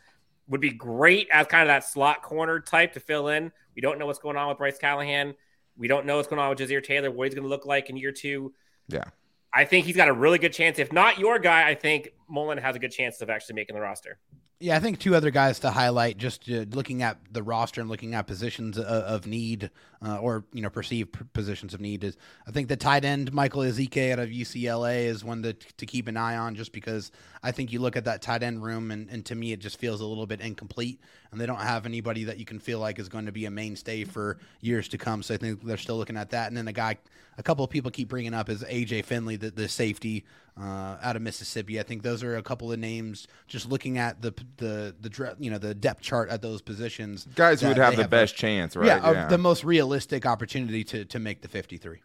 [0.47, 3.51] Would be great as kind of that slot corner type to fill in.
[3.79, 5.35] We don't know what's going on with Bryce Callahan.
[5.77, 7.89] We don't know what's going on with Ja'Sir Taylor, what he's going to look like
[7.89, 8.53] in year two.
[8.89, 9.05] Yeah.
[9.53, 10.79] I think he's got a really good chance.
[10.79, 13.81] If not your guy, I think Mullen has a good chance of actually making the
[13.81, 14.19] roster.
[14.59, 16.17] Yeah, I think two other guys to highlight.
[16.17, 19.71] Just uh, looking at the roster and looking at positions of, of need,
[20.05, 22.17] uh, or you know, perceived positions of need is.
[22.45, 26.09] I think the tight end Michael Ezeike out of UCLA is one to to keep
[26.09, 29.09] an eye on, just because I think you look at that tight end room, and,
[29.09, 30.99] and to me it just feels a little bit incomplete,
[31.31, 33.51] and they don't have anybody that you can feel like is going to be a
[33.51, 35.21] mainstay for years to come.
[35.21, 36.47] So I think they're still looking at that.
[36.47, 36.97] And then a guy,
[37.37, 40.25] a couple of people keep bringing up is AJ Finley, the, the safety
[40.59, 41.79] uh, out of Mississippi.
[41.79, 43.27] I think those are a couple of names.
[43.47, 47.27] Just looking at the the the you know the depth chart at those positions.
[47.35, 48.87] Guys who would have the have best a, chance, right?
[48.87, 49.27] Yeah, yeah.
[49.27, 52.01] the most realistic opportunity to to make the 53.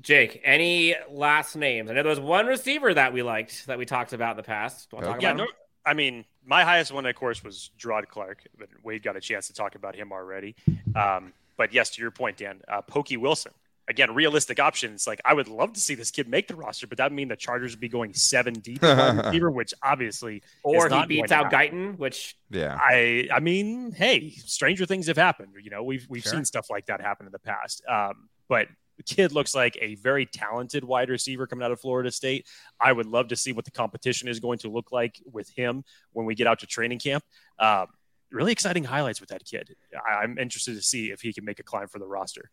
[0.00, 1.90] Jake, any last names?
[1.90, 4.42] I know there was one receiver that we liked that we talked about in the
[4.44, 4.88] past.
[5.20, 5.46] Yeah, no,
[5.86, 9.46] I mean, my highest one, of course, was Jerrod Clark, but Wade got a chance
[9.46, 10.56] to talk about him already.
[10.94, 13.52] Um, but yes, to your point, Dan, uh, Pokey Wilson.
[13.88, 15.06] Again, realistic options.
[15.06, 17.28] Like I would love to see this kid make the roster, but that would mean
[17.28, 21.96] the Chargers would be going seven deep receiver, which obviously or he beats out Guyton,
[21.96, 25.52] which yeah, I I mean, hey, stranger things have happened.
[25.62, 26.32] You know, we've we've sure.
[26.32, 27.80] seen stuff like that happen in the past.
[27.88, 32.10] Um, but the kid looks like a very talented wide receiver coming out of Florida
[32.10, 32.46] State.
[32.80, 35.84] I would love to see what the competition is going to look like with him
[36.12, 37.24] when we get out to training camp.
[37.58, 37.86] Um,
[38.30, 39.74] really exciting highlights with that kid.
[40.22, 42.50] I'm interested to see if he can make a climb for the roster.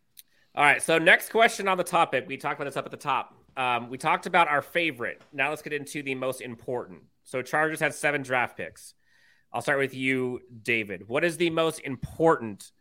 [0.56, 0.82] All right.
[0.82, 3.36] So next question on the topic, we talked about this up at the top.
[3.58, 5.22] Um, we talked about our favorite.
[5.32, 7.02] Now let's get into the most important.
[7.24, 8.94] So Chargers had seven draft picks.
[9.52, 11.08] I'll start with you, David.
[11.08, 12.72] What is the most important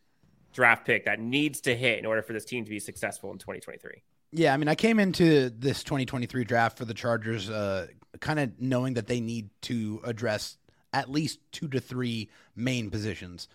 [0.52, 3.38] draft pick that needs to hit in order for this team to be successful in
[3.38, 4.02] 2023?
[4.32, 7.88] Yeah, I mean, I came into this 2023 draft for the Chargers uh,
[8.20, 10.56] kind of knowing that they need to address
[10.92, 13.48] at least two to three main positions: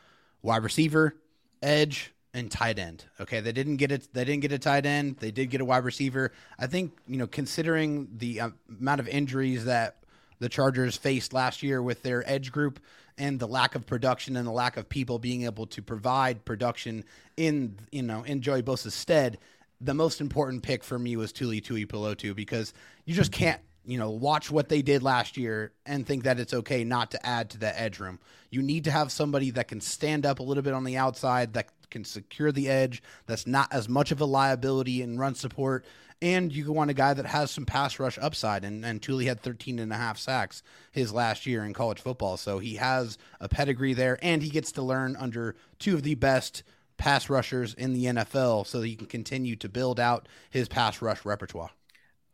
[0.43, 1.15] wide receiver,
[1.63, 3.05] edge, and tight end.
[3.19, 4.07] Okay, they didn't get it.
[4.13, 5.17] They didn't get a tight end.
[5.17, 6.31] They did get a wide receiver.
[6.59, 9.97] I think you know, considering the uh, amount of injuries that
[10.39, 12.79] the Chargers faced last year with their edge group
[13.17, 17.03] and the lack of production and the lack of people being able to provide production
[17.35, 19.37] in you know in Joey Bosa's stead,
[19.81, 22.73] the most important pick for me was Tuli Tuipulotu because
[23.05, 26.53] you just can't you know watch what they did last year and think that it's
[26.53, 28.19] okay not to add to that edge room.
[28.49, 31.53] You need to have somebody that can stand up a little bit on the outside
[31.53, 33.01] that can secure the edge.
[33.25, 35.85] That's not as much of a liability in run support
[36.21, 38.63] and you want a guy that has some pass rush upside.
[38.63, 42.37] And, and Tuli had 13 and a half sacks his last year in college football.
[42.37, 46.15] So he has a pedigree there, and he gets to learn under two of the
[46.15, 46.63] best
[46.97, 51.01] pass rushers in the NFL so that he can continue to build out his pass
[51.01, 51.69] rush repertoire.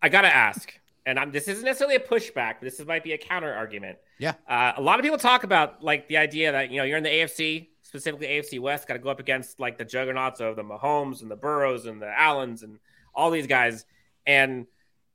[0.02, 0.74] I got to ask,
[1.06, 3.98] and I'm, this isn't necessarily a pushback, but this might be a counter argument.
[4.20, 4.34] Yeah.
[4.48, 7.04] Uh, a lot of people talk about like the idea that, you know, you're in
[7.04, 10.64] the AFC, specifically AFC West, got to go up against like the juggernauts of the
[10.64, 12.80] Mahomes and the Burrows and the Allens and
[13.14, 13.86] all these guys.
[14.26, 14.68] And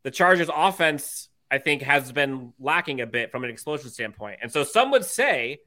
[0.03, 4.39] the Chargers offense, I think, has been lacking a bit from an explosion standpoint.
[4.43, 5.59] And so some would say,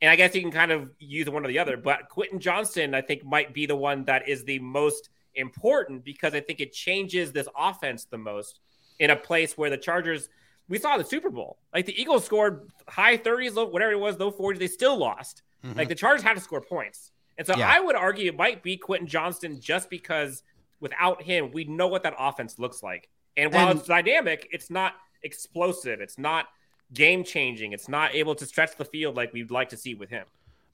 [0.00, 2.94] and I guess you can kind of use one or the other, but Quentin Johnston,
[2.94, 6.72] I think, might be the one that is the most important because I think it
[6.72, 8.60] changes this offense the most
[8.98, 10.28] in a place where the Chargers,
[10.68, 11.58] we saw the Super Bowl.
[11.72, 15.42] Like the Eagles scored high 30s, whatever it was, low 40s, they still lost.
[15.64, 15.78] Mm-hmm.
[15.78, 17.10] Like the Chargers had to score points.
[17.36, 17.68] And so yeah.
[17.68, 20.42] I would argue it might be Quentin Johnston just because
[20.80, 23.08] without him, we know what that offense looks like.
[23.36, 26.00] And while and, it's dynamic, it's not explosive.
[26.00, 26.46] It's not
[26.92, 27.72] game changing.
[27.72, 30.24] It's not able to stretch the field like we'd like to see with him.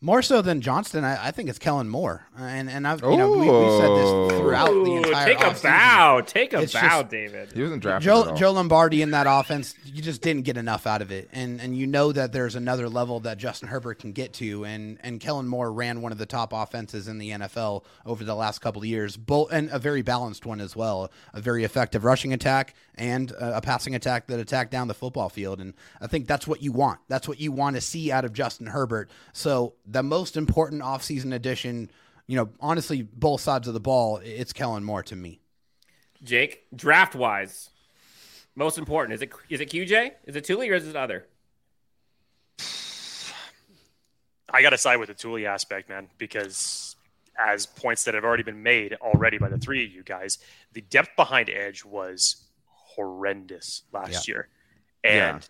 [0.03, 3.33] More so than Johnston, I, I, think it's Kellen Moore, and and I've you know
[3.33, 5.35] we, have said this throughout Ooh, the entire.
[5.35, 7.53] Take a bow, take a it's bow, just, David.
[7.53, 8.07] He wasn't drafted.
[8.07, 11.61] Joe, Joe Lombardi in that offense, you just didn't get enough out of it, and
[11.61, 15.21] and you know that there's another level that Justin Herbert can get to, and and
[15.21, 18.81] Kellen Moore ran one of the top offenses in the NFL over the last couple
[18.81, 22.75] of years, both and a very balanced one as well, a very effective rushing attack
[22.95, 26.63] and a passing attack that attacked down the football field, and I think that's what
[26.63, 27.01] you want.
[27.09, 29.11] That's what you want to see out of Justin Herbert.
[29.35, 31.91] So the most important offseason addition,
[32.27, 35.41] you know, honestly, both sides of the ball, it's Kellen Moore to me.
[36.23, 37.71] Jake, draft wise,
[38.55, 40.13] most important is it is it QJ?
[40.27, 41.27] Is it Tuli or is it other?
[44.53, 46.95] I got to side with the Tuli aspect, man, because
[47.39, 50.39] as points that have already been made already by the three of you guys,
[50.73, 54.35] the depth behind Edge was horrendous last yeah.
[54.35, 54.49] year,
[55.03, 55.49] and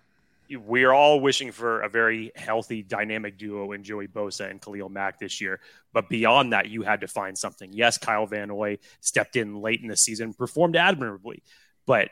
[0.56, 5.18] we're all wishing for a very healthy, dynamic duo in Joey Bosa and Khalil Mack
[5.18, 5.60] this year.
[5.92, 7.72] But beyond that, you had to find something.
[7.72, 11.42] Yes, Kyle Van Noy stepped in late in the season, performed admirably,
[11.86, 12.10] but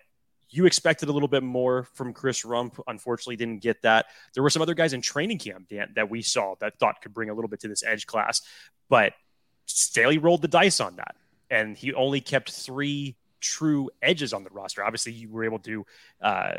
[0.50, 2.80] you expected a little bit more from Chris Rumph.
[2.86, 4.06] Unfortunately, didn't get that.
[4.34, 7.12] There were some other guys in training camp Dan, that we saw that thought could
[7.12, 8.42] bring a little bit to this edge class,
[8.88, 9.12] but
[9.66, 11.16] Staley rolled the dice on that,
[11.50, 14.82] and he only kept three true edges on the roster.
[14.82, 15.86] Obviously, you were able to
[16.22, 16.54] uh,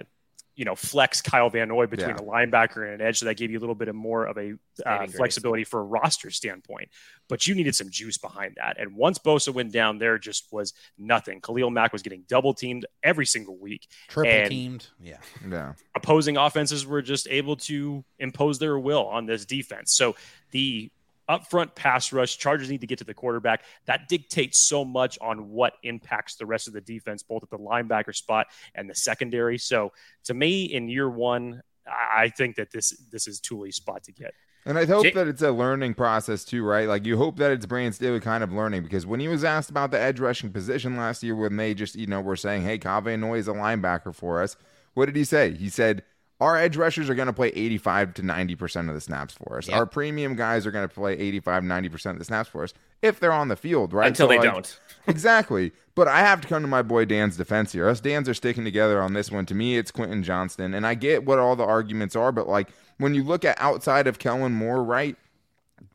[0.60, 2.16] you know, flex Kyle Van Noy between yeah.
[2.18, 3.20] a linebacker and an edge.
[3.20, 5.84] So that gave you a little bit of more of a uh, flexibility for a
[5.84, 6.90] roster standpoint.
[7.30, 8.78] But you needed some juice behind that.
[8.78, 11.40] And once Bosa went down, there just was nothing.
[11.40, 13.88] Khalil Mack was getting double teamed every single week.
[14.10, 14.88] Triple teamed.
[15.02, 15.20] Yeah.
[15.50, 15.76] Yeah.
[15.96, 19.94] Opposing offenses were just able to impose their will on this defense.
[19.94, 20.18] So
[20.52, 20.92] the
[21.30, 22.38] upfront pass rush.
[22.38, 23.64] Chargers need to get to the quarterback.
[23.86, 27.58] That dictates so much on what impacts the rest of the defense, both at the
[27.58, 29.58] linebacker spot and the secondary.
[29.58, 29.94] So
[30.26, 34.34] to me, in year one, I think that this this is Tuli's spot to get.
[34.66, 36.88] And I hope that it's a learning process too, right?
[36.88, 39.70] Like you hope that it's Brandon Staley kind of learning because when he was asked
[39.70, 42.78] about the edge rushing position last year, when they just you know were saying, "Hey,
[42.78, 44.58] Kaveh Noy is a linebacker for us,"
[44.94, 45.54] what did he say?
[45.54, 46.04] He said,
[46.40, 49.58] "Our edge rushers are going to play 85 to 90 percent of the snaps for
[49.58, 49.68] us.
[49.68, 49.78] Yep.
[49.78, 52.74] Our premium guys are going to play 85, 90 percent of the snaps for us
[53.02, 54.08] if they're on the field, right?
[54.08, 54.80] Until so, they like, don't.
[55.08, 55.72] exactly.
[55.96, 57.88] But I have to come to my boy Dan's defense here.
[57.88, 59.46] Us Dan's are sticking together on this one.
[59.48, 62.70] To me, it's Quentin Johnston, and I get what all the arguments are, but like
[62.98, 65.16] when you look at outside of Kellen Moore, right?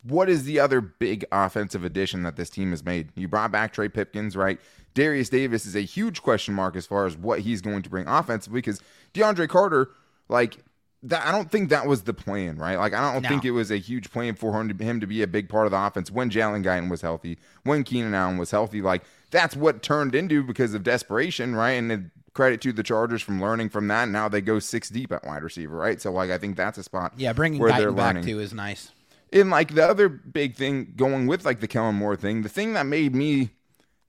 [0.03, 3.09] What is the other big offensive addition that this team has made?
[3.15, 4.59] You brought back Trey Pipkins, right?
[4.95, 8.07] Derius Davis is a huge question mark as far as what he's going to bring
[8.07, 8.81] offensively because
[9.13, 9.89] DeAndre Carter,
[10.29, 10.57] like
[11.03, 12.77] that, I don't think that was the plan, right?
[12.77, 13.29] Like I don't no.
[13.29, 15.65] think it was a huge plan for him to, him to be a big part
[15.65, 18.81] of the offense when Jalen Guyton was healthy, when Keenan Allen was healthy.
[18.81, 21.71] Like that's what turned into because of desperation, right?
[21.71, 24.09] And credit to the Chargers from learning from that.
[24.09, 26.01] Now they go six deep at wide receiver, right?
[26.01, 27.13] So like I think that's a spot.
[27.17, 28.91] Yeah, bringing where Guyton back to is nice.
[29.31, 32.73] And like the other big thing going with like the Kellen Moore thing, the thing
[32.73, 33.51] that made me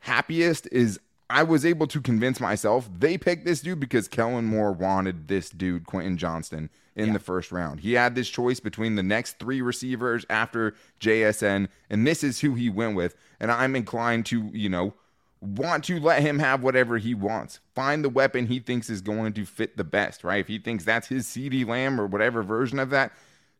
[0.00, 4.72] happiest is I was able to convince myself they picked this dude because Kellen Moore
[4.72, 7.12] wanted this dude, Quentin Johnston, in yeah.
[7.12, 7.80] the first round.
[7.80, 12.54] He had this choice between the next three receivers after JSN, and this is who
[12.54, 13.16] he went with.
[13.40, 14.94] And I'm inclined to, you know,
[15.40, 17.60] want to let him have whatever he wants.
[17.74, 20.40] Find the weapon he thinks is going to fit the best, right?
[20.40, 23.12] If he thinks that's his CeeDee Lamb or whatever version of that,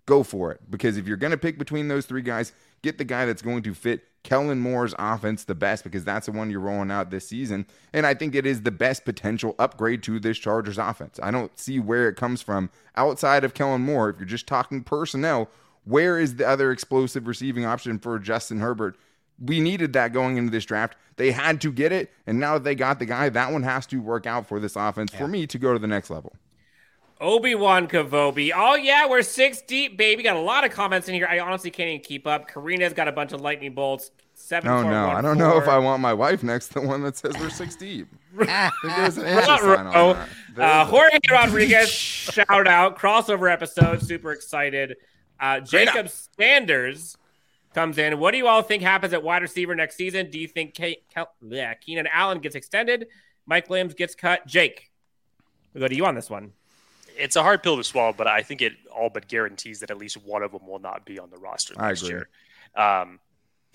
[0.07, 0.61] go for it.
[0.71, 2.53] Because if you're going to pick between those three guys,
[2.83, 6.33] get the guy that's going to fit Kellen Moore's offense the best because that's the
[6.33, 7.65] one you're rolling out this season.
[7.93, 11.21] And I think it is the best potential upgrade to this Chargers offense.
[11.23, 14.11] I don't see where it comes from outside of Kellen Moore.
[14.11, 15.49] If you're just talking personnel,
[15.85, 18.97] where is the other explosive receiving option for Justin Herbert?
[19.39, 20.97] We needed that going into this draft.
[21.15, 22.13] They had to get it.
[22.27, 24.75] And now that they got the guy, that one has to work out for this
[24.75, 25.21] offense yeah.
[25.21, 26.35] for me to go to the next level.
[27.21, 28.53] Obi Wan Kavobi.
[28.55, 30.23] Oh yeah, we're six deep, baby.
[30.23, 31.27] Got a lot of comments in here.
[31.29, 32.49] I honestly can't even keep up.
[32.49, 34.11] Karina's got a bunch of lightning bolts.
[34.35, 34.71] Seven.
[34.71, 37.17] Oh no, I don't know if I want my wife next to the one that
[37.17, 38.07] says we're six deep.
[38.39, 40.27] I think there's an on
[40.57, 40.81] that.
[40.83, 44.03] Uh, Jorge Rodriguez, shout out crossover episode.
[44.03, 44.97] Super excited.
[45.41, 47.17] Uh, Jacob Sanders
[47.75, 48.19] comes in.
[48.19, 50.31] What do you all think happens at wide receiver next season?
[50.31, 53.07] Do you think Ke- Ke- yeah, Keenan Allen gets extended?
[53.47, 54.47] Mike Williams gets cut.
[54.47, 54.91] Jake,
[55.73, 56.53] we'll go to you on this one
[57.19, 59.99] it's a hard pill to swallow, but I think it all but guarantees that at
[59.99, 62.29] least one of them will not be on the roster next year.
[62.75, 63.21] Um,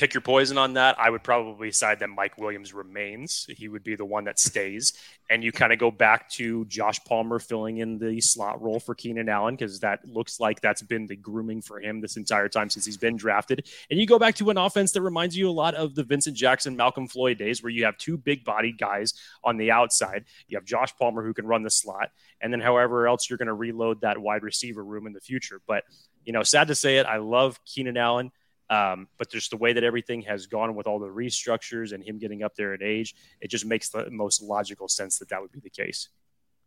[0.01, 0.99] pick your poison on that.
[0.99, 3.45] I would probably side that Mike Williams remains.
[3.55, 4.93] He would be the one that stays.
[5.29, 8.95] And you kind of go back to Josh Palmer filling in the slot role for
[8.95, 12.71] Keenan Allen because that looks like that's been the grooming for him this entire time
[12.71, 13.69] since he's been drafted.
[13.91, 16.35] And you go back to an offense that reminds you a lot of the Vincent
[16.35, 20.25] Jackson, Malcom Floyd days where you have two big bodied guys on the outside.
[20.47, 22.09] You have Josh Palmer who can run the slot.
[22.41, 25.61] And then however else you're going to reload that wide receiver room in the future.
[25.67, 25.83] But,
[26.25, 28.31] you know, sad to say it, I love Keenan Allen.
[28.71, 32.17] Um, but just the way that everything has gone with all the restructures and him
[32.17, 35.51] getting up there in age, it just makes the most logical sense that that would
[35.51, 36.07] be the case.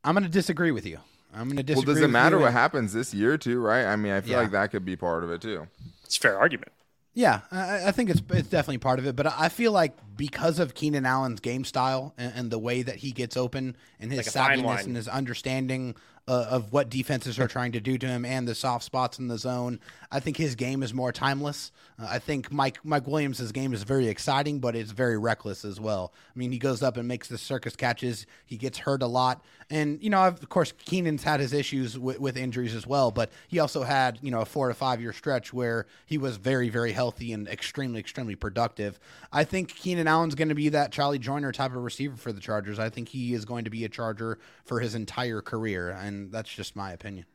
[0.04, 0.98] I'm going to disagree with you.
[1.32, 1.86] I'm going to disagree.
[1.86, 3.58] Well, does it matter what happens this year too?
[3.58, 3.86] Right?
[3.86, 4.40] I mean, I feel yeah.
[4.40, 5.66] like that could be part of it too.
[6.04, 6.72] It's a fair argument.
[7.14, 10.58] Yeah, I, I, think it's it's definitely part of it, but I feel like because
[10.58, 14.34] of Keenan Allen's game style and, and the way that he gets open and his
[14.34, 15.94] like savviness and his understanding
[16.26, 19.28] uh, of what defenses are trying to do to him and the soft spots in
[19.28, 19.78] the zone.
[20.10, 21.70] I think his game is more timeless.
[21.98, 25.80] Uh, I think Mike Mike Williams' game is very exciting, but it's very reckless as
[25.80, 26.12] well.
[26.34, 28.26] I mean, he goes up and makes the circus catches.
[28.46, 32.20] He gets hurt a lot, and you know, of course, Keenan's had his issues with,
[32.20, 33.10] with injuries as well.
[33.10, 36.36] But he also had you know a four to five year stretch where he was
[36.36, 38.98] very very healthy and extremely extremely productive.
[39.32, 42.40] I think Keenan Allen's going to be that Charlie Joiner type of receiver for the
[42.40, 42.78] Chargers.
[42.78, 46.52] I think he is going to be a Charger for his entire career, and that's
[46.52, 47.26] just my opinion.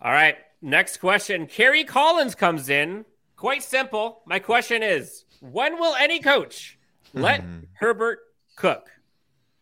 [0.00, 0.36] All right.
[0.60, 1.46] Next question.
[1.46, 3.04] Kerry Collins comes in.
[3.36, 4.22] Quite simple.
[4.26, 6.78] My question is when will any coach
[7.14, 7.42] let.
[7.74, 8.20] Herbert
[8.56, 8.88] cook?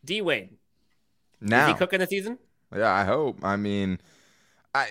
[0.05, 0.57] D Wade.
[1.41, 1.67] Now.
[1.67, 2.39] Is he cooking the season?
[2.75, 3.39] Yeah, I hope.
[3.43, 3.99] I mean,
[4.75, 4.89] I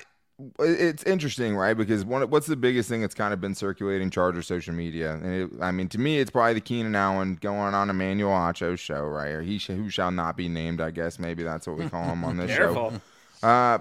[0.60, 1.76] it's interesting, right?
[1.76, 5.14] Because one, what's the biggest thing that's kind of been circulating Charger social media?
[5.14, 8.78] And it, I mean, to me, it's probably the Keenan Allen going on Emmanuel Acho
[8.78, 9.30] show, right?
[9.30, 10.82] Or he sh- who shall not be named.
[10.82, 12.94] I guess maybe that's what we call him on this show.
[13.44, 13.80] Uh,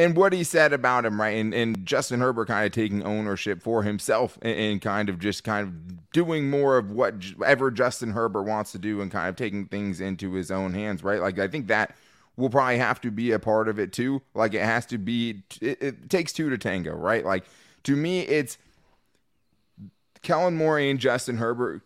[0.00, 1.36] and what he said about him, right?
[1.36, 5.44] And, and Justin Herbert kind of taking ownership for himself and, and, kind of just
[5.44, 9.66] kind of doing more of whatever Justin Herbert wants to do and kind of taking
[9.66, 11.20] things into his own hands, right?
[11.20, 11.94] Like, I think that
[12.36, 14.22] will probably have to be a part of it too.
[14.34, 17.24] Like, it has to be, it, it takes two to tango, right?
[17.24, 17.44] Like,
[17.84, 18.58] to me, it's
[20.22, 21.82] Kellen Moore and Justin Herbert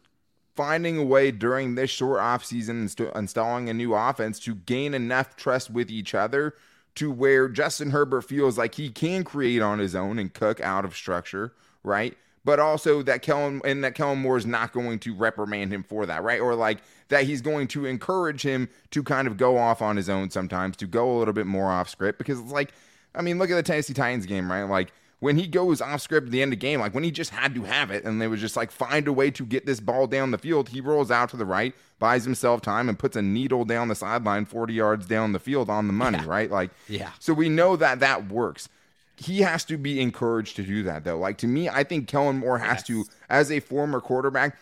[0.54, 5.70] finding a way during this short offseason, installing a new offense to gain enough trust
[5.70, 6.54] with each other
[6.94, 10.84] to where Justin Herbert feels like he can create on his own and cook out
[10.84, 12.16] of structure, right?
[12.44, 16.04] But also that Kellen and that Kellen Moore is not going to reprimand him for
[16.06, 16.40] that, right?
[16.40, 16.78] Or like
[17.08, 20.76] that he's going to encourage him to kind of go off on his own sometimes,
[20.78, 22.72] to go a little bit more off script because it's like,
[23.14, 24.64] I mean, look at the Tennessee Titans game, right?
[24.64, 27.10] Like when he goes off script at the end of the game, like when he
[27.10, 29.64] just had to have it and they was just like find a way to get
[29.64, 32.98] this ball down the field, he rolls out to the right, buys himself time and
[32.98, 36.24] puts a needle down the sideline 40 yards down the field on the money, Yeah.
[36.28, 36.50] right?
[36.50, 37.10] Like Yeah.
[37.20, 38.68] So we know that that works.
[39.16, 41.18] He has to be encouraged to do that though.
[41.18, 44.56] Like to me, I think Kellen Moore has to as a former quarterback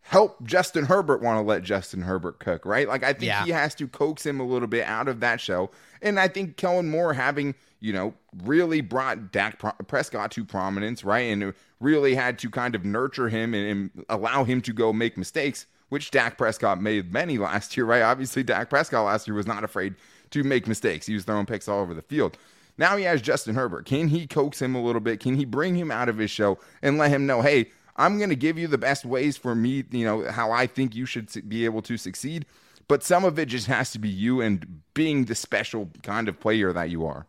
[0.00, 2.86] help Justin Herbert want to let Justin Herbert cook, right?
[2.86, 3.44] Like I think Yeah.
[3.44, 5.70] he has to coax him a little bit out of that show.
[6.02, 11.32] And I think Kellen Moore having, you know, really brought Dak Prescott to prominence, right?
[11.32, 15.16] And really had to kind of nurture him and, and allow him to go make
[15.16, 18.02] mistakes, which Dak Prescott made many last year, right?
[18.02, 19.94] Obviously, Dak Prescott last year was not afraid
[20.30, 21.06] to make mistakes.
[21.06, 22.36] He was throwing picks all over the field.
[22.76, 23.86] Now he has Justin Herbert.
[23.86, 25.20] Can he coax him a little bit?
[25.20, 28.30] Can he bring him out of his show and let him know, hey, I'm going
[28.30, 31.30] to give you the best ways for me, you know, how I think you should
[31.48, 32.46] be able to succeed.
[32.88, 36.40] But some of it just has to be you and being the special kind of
[36.40, 37.26] player that you are.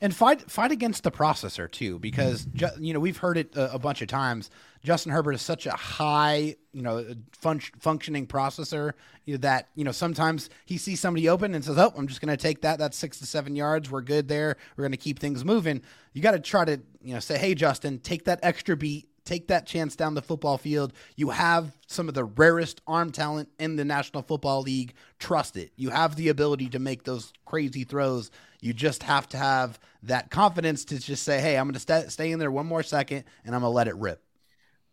[0.00, 2.46] and fight fight against the processor too because
[2.78, 4.50] you know we've heard it a, a bunch of times
[4.86, 8.92] justin herbert is such a high you know fun- functioning processor
[9.26, 12.40] that you know sometimes he sees somebody open and says oh i'm just going to
[12.40, 15.44] take that that's six to seven yards we're good there we're going to keep things
[15.44, 15.82] moving
[16.12, 19.48] you got to try to you know say hey justin take that extra beat take
[19.48, 20.92] that chance down the football field.
[21.16, 24.94] You have some of the rarest arm talent in the National Football League.
[25.18, 25.72] Trust it.
[25.76, 28.30] You have the ability to make those crazy throws.
[28.60, 32.10] You just have to have that confidence to just say, hey, I'm going to st-
[32.10, 34.22] stay in there one more second and I'm going to let it rip.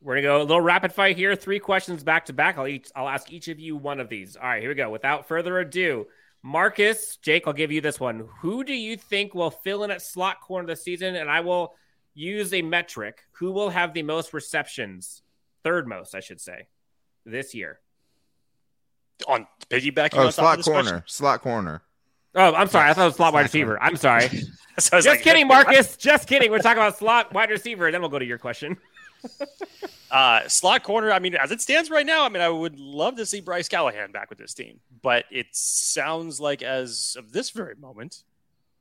[0.03, 1.35] We're gonna go a little rapid fire here.
[1.35, 2.57] Three questions back to back.
[2.57, 4.35] I'll each I'll ask each of you one of these.
[4.35, 4.89] All right, here we go.
[4.89, 6.07] Without further ado,
[6.43, 8.27] Marcus, Jake, I'll give you this one.
[8.41, 11.15] Who do you think will fill in at slot corner this season?
[11.15, 11.73] And I will
[12.13, 13.23] use a metric.
[13.37, 15.21] Who will have the most receptions?
[15.63, 16.67] Third most, I should say,
[17.25, 17.79] this year.
[19.27, 20.81] On piggybacking Oh, on slot corner.
[20.81, 21.81] question- Slot corner.
[22.35, 22.89] Oh, I'm sorry.
[22.89, 23.81] I thought it was slot wide Slot receiver.
[23.81, 24.29] I'm sorry.
[24.79, 25.95] So Just like, kidding, Marcus.
[25.97, 26.49] Just kidding.
[26.49, 27.91] We're talking about slot wide receiver.
[27.91, 28.75] Then we'll go to your question.
[30.11, 31.11] Uh, slot corner.
[31.11, 33.67] I mean, as it stands right now, I mean, I would love to see Bryce
[33.67, 38.23] Callahan back with this team, but it sounds like as of this very moment,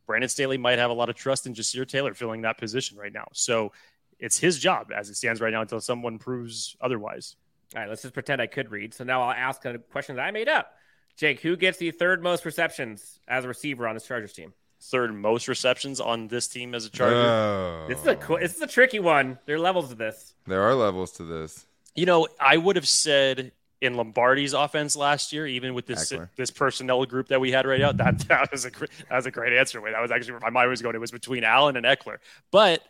[0.06, 3.12] Brandon Staley might have a lot of trust in Ja'Sir Taylor filling that position right
[3.12, 3.28] now.
[3.32, 3.72] So
[4.18, 7.36] it's his job as it stands right now until someone proves otherwise.
[7.74, 8.92] All right, let's just pretend I could read.
[8.92, 10.74] So now I'll ask a question that I made up.
[11.16, 14.52] Jake, who gets the third most receptions as a receiver on this Chargers team?
[14.82, 17.14] Third most receptions on this team as a Charger.
[17.14, 17.86] Oh.
[17.88, 19.38] This is a this is a tricky one.
[19.46, 20.34] There are levels to this.
[20.46, 21.64] There are levels to this.
[21.94, 26.28] You know, I would have said in Lombardi's offense last year, even with this Ekeler.
[26.36, 29.26] this personnel group that we had right now, that that was a great, that was
[29.26, 29.80] a great answer.
[29.80, 30.94] That was actually where my mind was going.
[30.94, 32.18] It was between Allen and Ekeler.
[32.50, 32.82] But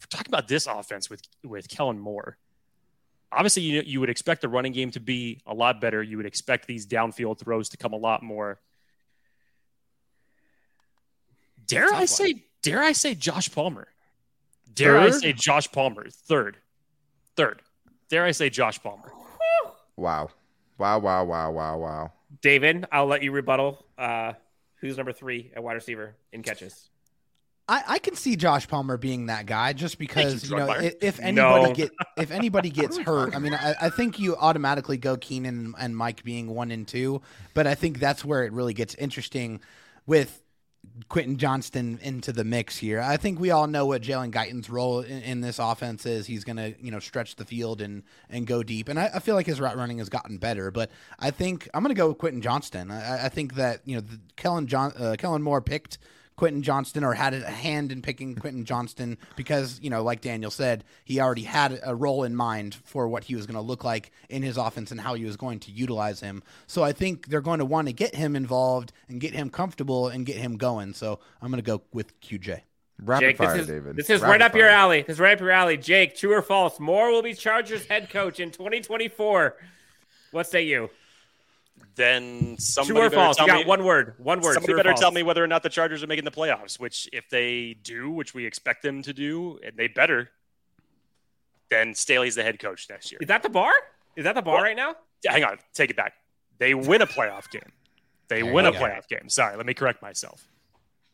[0.00, 2.38] we're talking about this offense with with Kellen Moore,
[3.34, 6.02] obviously you you would expect the running game to be a lot better.
[6.02, 8.58] You would expect these downfield throws to come a lot more.
[11.66, 12.06] Dare Tough I one.
[12.06, 12.44] say?
[12.62, 13.88] Dare I say Josh Palmer?
[14.74, 16.06] Dare I say Josh Palmer?
[16.10, 16.56] Third,
[17.36, 17.62] third.
[18.08, 19.12] Dare I say Josh Palmer?
[19.96, 20.30] Wow.
[20.78, 22.12] Wow, wow, wow, wow, wow.
[22.42, 23.84] David, I'll let you rebuttal.
[23.96, 24.32] Uh,
[24.76, 26.90] who's number three at wide receiver in catches?
[27.66, 30.94] I, I can see Josh Palmer being that guy just because you, you, know if,
[31.00, 31.74] if anybody No.
[31.74, 35.96] get if anybody gets hurt, I mean I, I think you automatically go Keenan and
[35.96, 37.22] Mike being one and two,
[37.54, 39.60] but I think that's where it really gets interesting
[40.06, 40.42] with
[41.08, 43.00] Quentin Johnston into the mix here.
[43.00, 46.26] I think we all know what Jalen Guyton's role in, in this offense is.
[46.26, 49.18] He's going to you know stretch the field and and go deep, and I, I
[49.18, 50.70] feel like his route running has gotten better.
[50.70, 52.90] But I think I'm going to go with Quentin Johnston.
[52.90, 55.98] I, I think that you know the, Kellen John uh, Kellen Moore picked.
[56.36, 60.50] Quentin Johnston or had a hand in picking Quentin Johnston because, you know, like Daniel
[60.50, 63.84] said, he already had a role in mind for what he was going to look
[63.84, 66.42] like in his offense and how he was going to utilize him.
[66.66, 70.08] So I think they're going to want to get him involved and get him comfortable
[70.08, 70.92] and get him going.
[70.94, 72.62] So I'm going to go with QJ.
[73.02, 73.96] Rapid Jake, fire, this is, David.
[73.96, 75.02] This is Rapid right up your alley.
[75.02, 75.76] This is right up your alley.
[75.76, 76.78] Jake, true or false?
[76.78, 79.56] Moore will be Chargers head coach in 2024.
[80.30, 80.90] What say you?
[81.96, 83.38] Then somebody True or better false?
[83.38, 84.14] You tell got me, one word.
[84.18, 84.54] One word.
[84.54, 85.00] Somebody true better false?
[85.00, 86.78] tell me whether or not the Chargers are making the playoffs.
[86.80, 90.30] Which, if they do, which we expect them to do, and they better,
[91.70, 93.18] then Staley's the head coach next year.
[93.20, 93.72] Is that the bar?
[94.16, 94.62] Is that the bar What?
[94.62, 94.96] right now?
[95.26, 96.14] Hang on, take it back.
[96.58, 97.72] They win a playoff game.
[98.28, 98.84] They win a you go.
[98.84, 99.28] playoff game.
[99.28, 100.46] Sorry, let me correct myself.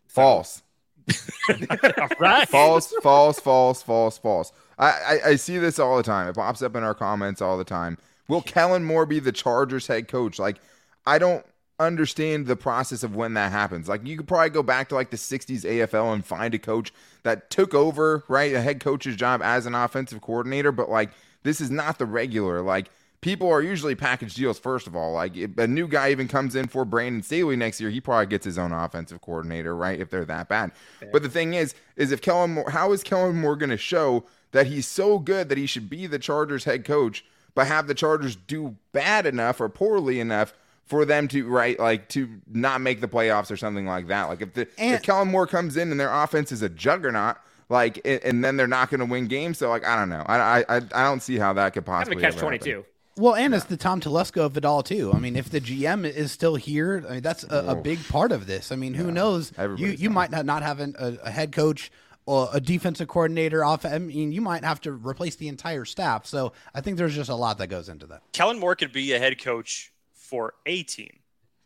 [0.09, 0.63] False.
[1.49, 2.49] All right.
[2.49, 4.53] false, false, false, false, false.
[4.79, 6.29] I, I, I see this all the time.
[6.29, 7.99] It pops up in our comments all the time.
[8.31, 10.39] Will Kellen Moore be the Chargers head coach?
[10.39, 10.61] Like,
[11.05, 11.45] I don't
[11.81, 13.89] understand the process of when that happens.
[13.89, 16.93] Like you could probably go back to like the 60s AFL and find a coach
[17.23, 21.11] that took over, right, a head coach's job as an offensive coordinator, but like
[21.43, 22.61] this is not the regular.
[22.61, 22.91] Like
[23.23, 25.15] people are usually package deals first of all.
[25.15, 28.27] Like if a new guy even comes in for Brandon Staley next year, he probably
[28.27, 29.99] gets his own offensive coordinator, right?
[29.99, 30.73] If they're that bad.
[31.13, 34.25] But the thing is, is if Kellen Moore, how is Kellen Moore going to show
[34.53, 37.25] that he's so good that he should be the Chargers head coach,
[37.55, 40.53] but have the Chargers do bad enough or poorly enough?
[40.87, 44.25] For them to right, like to not make the playoffs or something like that.
[44.25, 47.37] Like if the And- if Kellen Moore comes in and their offense is a juggernaut,
[47.69, 49.59] like and, and then they're not going to win games.
[49.59, 52.21] So like I don't know, I I I I don't see how that could possibly
[52.21, 52.73] catch ever twenty happen.
[52.73, 52.85] two.
[53.23, 55.13] Well, and it's the Tom Telesco of it all too.
[55.15, 58.33] I mean, if the GM is still here, I mean that's a, a big part
[58.33, 58.73] of this.
[58.73, 59.53] I mean, who knows?
[59.53, 60.15] You Everybody's you gone.
[60.15, 61.93] might not not have an, a, a head coach
[62.31, 63.85] or a defensive coordinator off.
[63.85, 66.27] I mean, you might have to replace the entire staff.
[66.27, 68.23] So I think there's just a lot that goes into that.
[68.33, 71.19] Kellen Moore could be a head coach for a team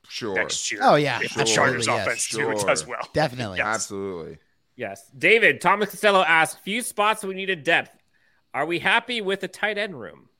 [0.08, 0.80] Sure, next year.
[0.82, 2.06] Oh, yeah, if the Chargers yes.
[2.06, 2.54] offense do Sure.
[2.54, 3.06] does well.
[3.12, 3.58] Definitely.
[3.58, 3.66] Yes.
[3.66, 4.38] absolutely.
[4.74, 5.04] Yes.
[5.18, 7.90] David, Thomas Costello asks, few spots we needed depth.
[8.54, 10.30] Are we happy with the tight end room?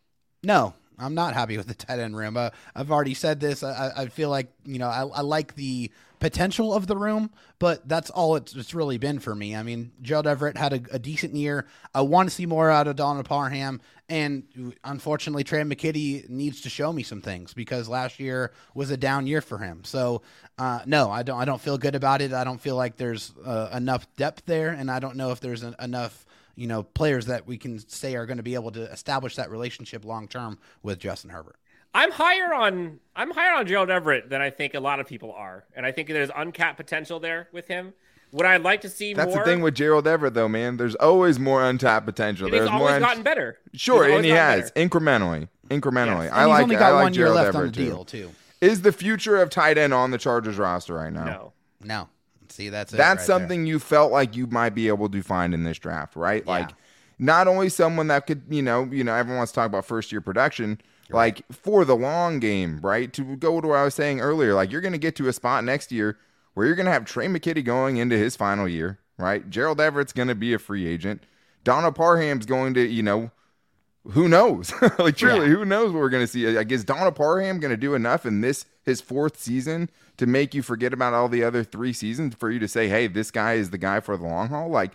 [0.42, 2.36] No, I'm not happy with the tight end room.
[2.38, 3.62] Uh, I've already said this.
[3.62, 7.30] I, I- I feel like you know I, I like the potential of the room,
[7.58, 9.54] but that's all it's, it's really been for me.
[9.54, 11.66] I mean, Gerald Everett had a, a decent year.
[11.94, 16.70] I want to see more out of Donald Parham, and unfortunately, Tre' McKitty needs to
[16.70, 19.82] show me some things because last year was a down year for him.
[19.84, 20.22] So,
[20.58, 21.40] uh, no, I don't.
[21.40, 22.32] I don't feel good about it.
[22.32, 25.64] I don't feel like there's uh, enough depth there, and I don't know if there's
[25.64, 28.82] en- enough you know players that we can say are going to be able to
[28.92, 31.56] establish that relationship long term with Justin Herbert.
[31.94, 35.32] I'm higher on I'm higher on Gerald Everett than I think a lot of people
[35.32, 37.92] are, and I think there's uncapped potential there with him.
[38.32, 39.24] Would I like to see more?
[39.24, 39.44] That's more?
[39.44, 40.76] the thing with Gerald Everett, though, man.
[40.76, 42.46] There's always more untapped potential.
[42.46, 42.80] And he's There's more.
[42.88, 43.58] always un- gotten better.
[43.74, 46.24] Sure, and he has gotten incrementally, incrementally.
[46.24, 46.32] Yes.
[46.32, 46.56] I like.
[46.58, 48.22] he's only I got like one year Gerald left on the Everett, too.
[48.22, 48.30] too.
[48.60, 51.24] Is the future of tight end on the Chargers roster right now?
[51.24, 51.38] better.
[51.38, 51.52] No.
[51.86, 52.08] No,
[52.48, 53.38] see that's it That's right there.
[53.40, 56.44] something you felt like you might be able to find in this draft, right?
[56.46, 56.70] Like
[57.18, 60.10] not only someone that could, you know, you know, everyone wants to talk about first
[60.10, 60.80] year production,
[61.10, 63.12] like for the long game, right?
[63.12, 65.32] To go to what I was saying earlier, like you're going to get to a
[65.32, 66.18] spot next year
[66.54, 69.48] where you're going to have Tre' McKitty going into his final year, right?
[69.50, 71.24] Gerald Everett's going to be a free agent.
[71.62, 73.30] Donald Parham's going to, you know,
[74.10, 74.72] who knows?
[74.98, 76.46] like truly, who knows what we're going to see?
[76.46, 79.88] Like is Donald Parham going to do enough in this his fourth season
[80.18, 83.06] to make you forget about all the other three seasons for you to say, hey,
[83.06, 84.68] this guy is the guy for the long haul?
[84.68, 84.92] Like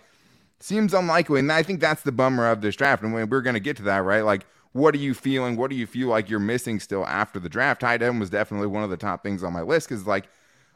[0.60, 3.02] seems unlikely, and I think that's the bummer of this draft.
[3.02, 4.24] And we're going to get to that, right?
[4.24, 5.56] Like, what are you feeling?
[5.56, 7.80] What do you feel like you're missing still after the draft?
[7.80, 10.28] Tight end was definitely one of the top things on my list because, like,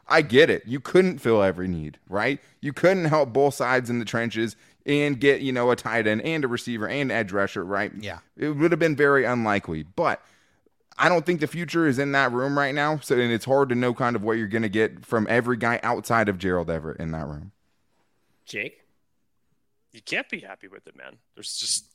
[0.07, 0.63] I get it.
[0.65, 2.39] You couldn't fill every need, right?
[2.61, 6.21] You couldn't help both sides in the trenches and get, you know, a tight end
[6.21, 7.91] and a receiver and edge rusher, right?
[7.99, 8.19] Yeah.
[8.37, 9.83] It would have been very unlikely.
[9.83, 10.21] But
[10.97, 12.99] I don't think the future is in that room right now.
[12.99, 15.57] So and it's hard to know kind of what you're going to get from every
[15.57, 17.51] guy outside of Gerald Everett in that room.
[18.45, 18.81] Jake.
[19.91, 21.17] you can't be happy with it, man.
[21.33, 21.94] There's just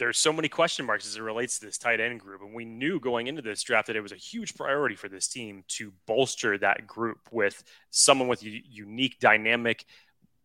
[0.00, 2.64] there's so many question marks as it relates to this tight end group, and we
[2.64, 5.92] knew going into this draft that it was a huge priority for this team to
[6.06, 9.84] bolster that group with someone with u- unique, dynamic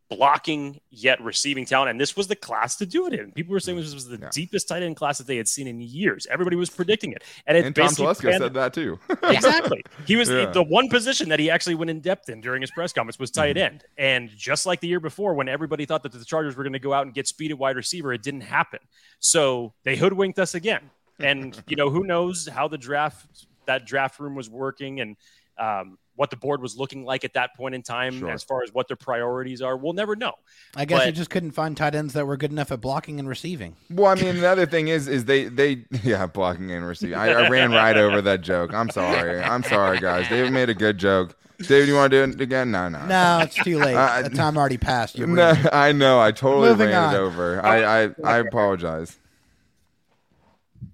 [0.10, 1.89] blocking yet receiving talent.
[1.89, 3.32] And this was the class to do it in.
[3.32, 4.30] People were saying this was the Yeah.
[4.32, 6.28] deepest tight end class that they had seen in years.
[6.30, 8.99] Everybody was predicting it, and it And Tom Telesco said that too.
[9.24, 9.84] exactly.
[10.06, 10.51] He was Yeah.
[10.51, 13.32] the one position that he actually went in depth in during his press conference was
[13.32, 13.84] tight end.
[13.97, 16.80] And just like the year before, when everybody thought that the Chargers were going to
[16.80, 18.80] go out and get speed at wide receiver, it didn't happen.
[19.20, 20.89] So they hoodwinked us again.
[21.20, 25.18] And you know, who knows how the draft that draft room was working and
[25.58, 28.30] um, what the board was looking like at that point in time Sure.
[28.32, 29.76] as far as what their priorities are.
[29.76, 30.34] We'll never know.
[30.76, 33.20] I guess you But- just couldn't find tight ends that were good enough at blocking
[33.20, 33.76] and receiving.
[33.89, 37.18] Well, I mean, the other thing is, is they, they, yeah, blocking and receiving.
[37.18, 38.74] I, I ran right over that joke.
[38.74, 39.41] I'm sorry.
[39.41, 40.28] I'm sorry, guys.
[40.30, 41.36] David made a good joke.
[41.57, 42.72] David, you want to do it again?
[42.72, 43.05] No, no.
[43.05, 43.95] No, it's too late.
[43.95, 45.18] Uh, the time already passed.
[45.18, 46.20] You're No, I know.
[46.20, 47.16] I totally Moving ran on.
[47.16, 47.66] it over.
[47.66, 49.18] I, I, I apologize.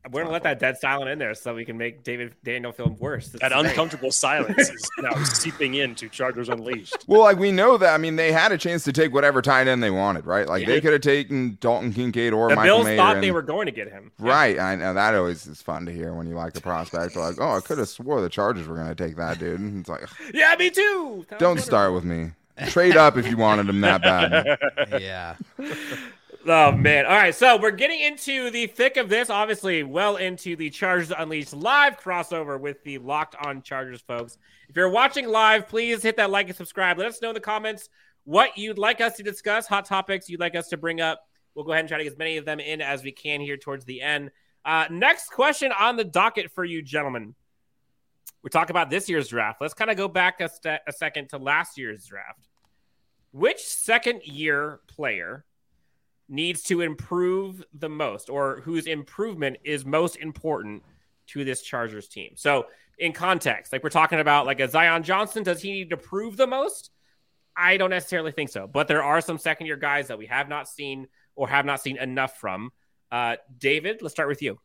[0.09, 2.89] We're gonna let that dead silent in there so we can make David Daniel feel
[2.99, 3.27] worse.
[3.29, 3.69] This That is great.
[3.69, 7.05] uncomfortable silence is now seeping into Chargers Unleashed.
[7.07, 7.93] Well, like we know that.
[7.93, 10.47] I mean, they had a chance to take whatever tight end they wanted, right?
[10.47, 12.97] Like they could have taken Dalton Kincaid or The Michael Bills Mayer.
[12.97, 14.11] thought and- they were going to get him.
[14.17, 17.15] Right, I know that always is fun to hear when you like a prospect.
[17.15, 19.59] Like, oh, I could have swore the Chargers were going to take that dude.
[19.59, 20.01] And it's like,
[20.33, 21.25] Yeah, me too.
[21.29, 22.31] That don't start with me.
[22.67, 24.57] Trade up if you wanted him that bad.
[25.01, 25.35] yeah.
[26.47, 27.05] Oh man!
[27.05, 29.29] All right, so we're getting into the thick of this.
[29.29, 34.39] Obviously, well into the Chargers Unleashed live crossover with the Locked On Chargers folks.
[34.67, 36.97] If you're watching live, please hit that like and subscribe.
[36.97, 37.89] Let us know in the comments
[38.23, 41.21] what you'd like us to discuss, hot topics you'd like us to bring up.
[41.53, 43.39] We'll go ahead and try to get as many of them in as we can
[43.39, 44.31] here towards the end.
[44.65, 47.35] Uh, next question on the docket for you, gentlemen.
[48.41, 49.61] we talk about this year's draft.
[49.61, 52.47] Let's kind of go back a, st- a second to last year's draft.
[53.31, 55.45] Which second year player
[56.31, 60.83] needs to improve the most, or whose improvement is most important
[61.27, 62.31] to this Chargers team?
[62.35, 62.67] So,
[62.97, 66.37] in context, like we're talking about, like a Zion Johnson, does he need to prove
[66.37, 66.91] the most?
[67.55, 70.47] I don't necessarily think so, but there are some second year guys that we have
[70.47, 72.71] not seen or have not seen enough from.
[73.11, 74.59] Uh, David, let's start with you.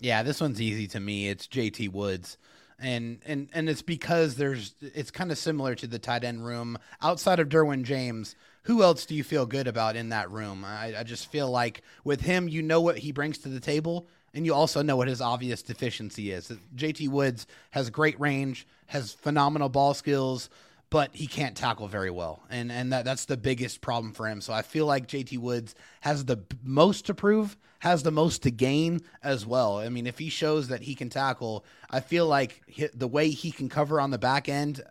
[0.00, 1.28] Yeah, this one's easy to me.
[1.28, 2.38] It's JT Woods.
[2.78, 6.78] And and and it's because there's it's kind of similar to the tight end room
[7.02, 8.36] outside of Derwin James.
[8.68, 10.62] Who else do you feel good about in that room?
[10.62, 14.06] I, I just feel like with him, you know what he brings to the table,
[14.34, 16.52] and you also know what his obvious deficiency is.
[16.76, 20.50] JT Woods has great range, has phenomenal ball skills,
[20.90, 24.42] but he can't tackle very well, and and that that's the biggest problem for him.
[24.42, 28.50] So I feel like JT Woods has the most to prove, has the most to
[28.50, 29.78] gain as well.
[29.78, 33.30] I mean, if he shows that he can tackle, I feel like he, the way
[33.30, 34.82] he can cover on the back end,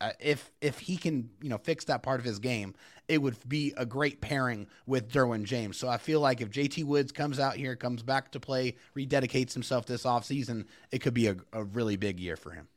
[0.00, 2.74] uh, if if he can you know fix that part of his game,
[3.08, 5.76] it would be a great pairing with Derwin James.
[5.76, 9.52] So I feel like if JT Woods comes out here, comes back to play, rededicates
[9.52, 12.68] himself this offseason, it could be a, a really big year for him.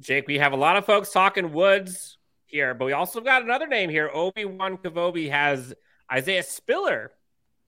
[0.00, 3.66] Jake, we have a lot of folks talking Woods here, but we also got another
[3.66, 4.10] name here.
[4.12, 5.72] Obi Wan Kavobi has
[6.10, 7.12] Isaiah Spiller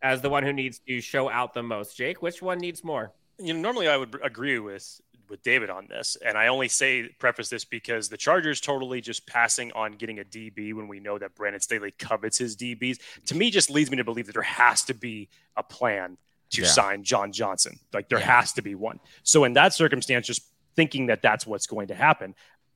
[0.03, 1.97] as the one who needs to show out the most.
[1.97, 3.13] Jake, which one needs more?
[3.39, 7.09] You know, normally I would agree with with David on this, and I only say
[7.19, 11.19] preface this because the Chargers totally just passing on getting a DB when we know
[11.19, 14.43] that Brandon Staley covets his DBs to me just leads me to believe that there
[14.43, 16.17] has to be a plan
[16.51, 16.69] to yeah.
[16.69, 17.79] sign John Johnson.
[17.93, 18.41] Like there yeah.
[18.41, 19.01] has to be one.
[19.23, 20.43] So in that circumstance, just
[20.77, 22.35] thinking that that's what's going to happen.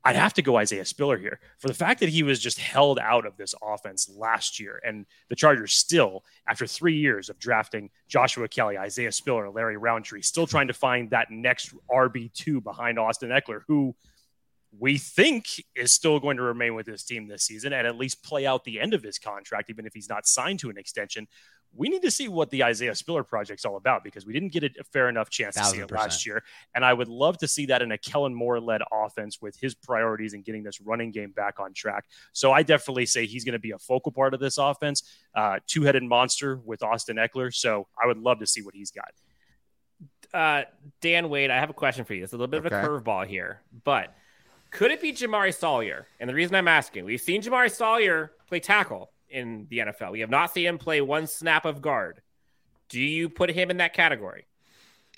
[0.09, 2.99] I'd have to go Isaiah Spiller here for the fact that he was just held
[2.99, 4.81] out of this offense last year.
[4.83, 10.23] And the Chargers still, after three years of drafting Joshua Kelley, Isaiah Spiller, Larry Rountree,
[10.23, 13.95] still trying to find that next RB2 behind Austin Ekeler, who
[14.79, 15.45] we think
[15.77, 18.65] is still going to remain with this team this season and at least play out
[18.65, 21.29] the end of his contract, even if he's not signed to an extension
[21.75, 24.65] we need to see what the Isaiah Spiller project's all about because we didn't get
[24.65, 26.43] a fair enough chance to see it last year.
[26.75, 29.75] And I would love to see that in a Kellen Moore led offense with his
[29.75, 32.07] priorities and getting this running game back on track.
[32.33, 35.03] So I definitely say he's going to be a focal part of this offense,
[35.35, 37.55] uh, two headed monster with Austin Ekeler.
[37.55, 39.13] So I would love to see what he's got.
[40.33, 40.65] Uh,
[41.01, 42.23] Dan Wade, I have a question for you.
[42.25, 42.77] It's a little bit okay.
[42.77, 44.15] of a curveball here, but
[44.71, 46.07] could it be Jamaree Salyer?
[46.21, 50.13] And the reason I'm asking, we've seen Jamaree Salyer play tackle in the NFL.
[50.13, 52.23] We have not seen him play one snap of guard.
[52.89, 54.47] Do you put him in that category?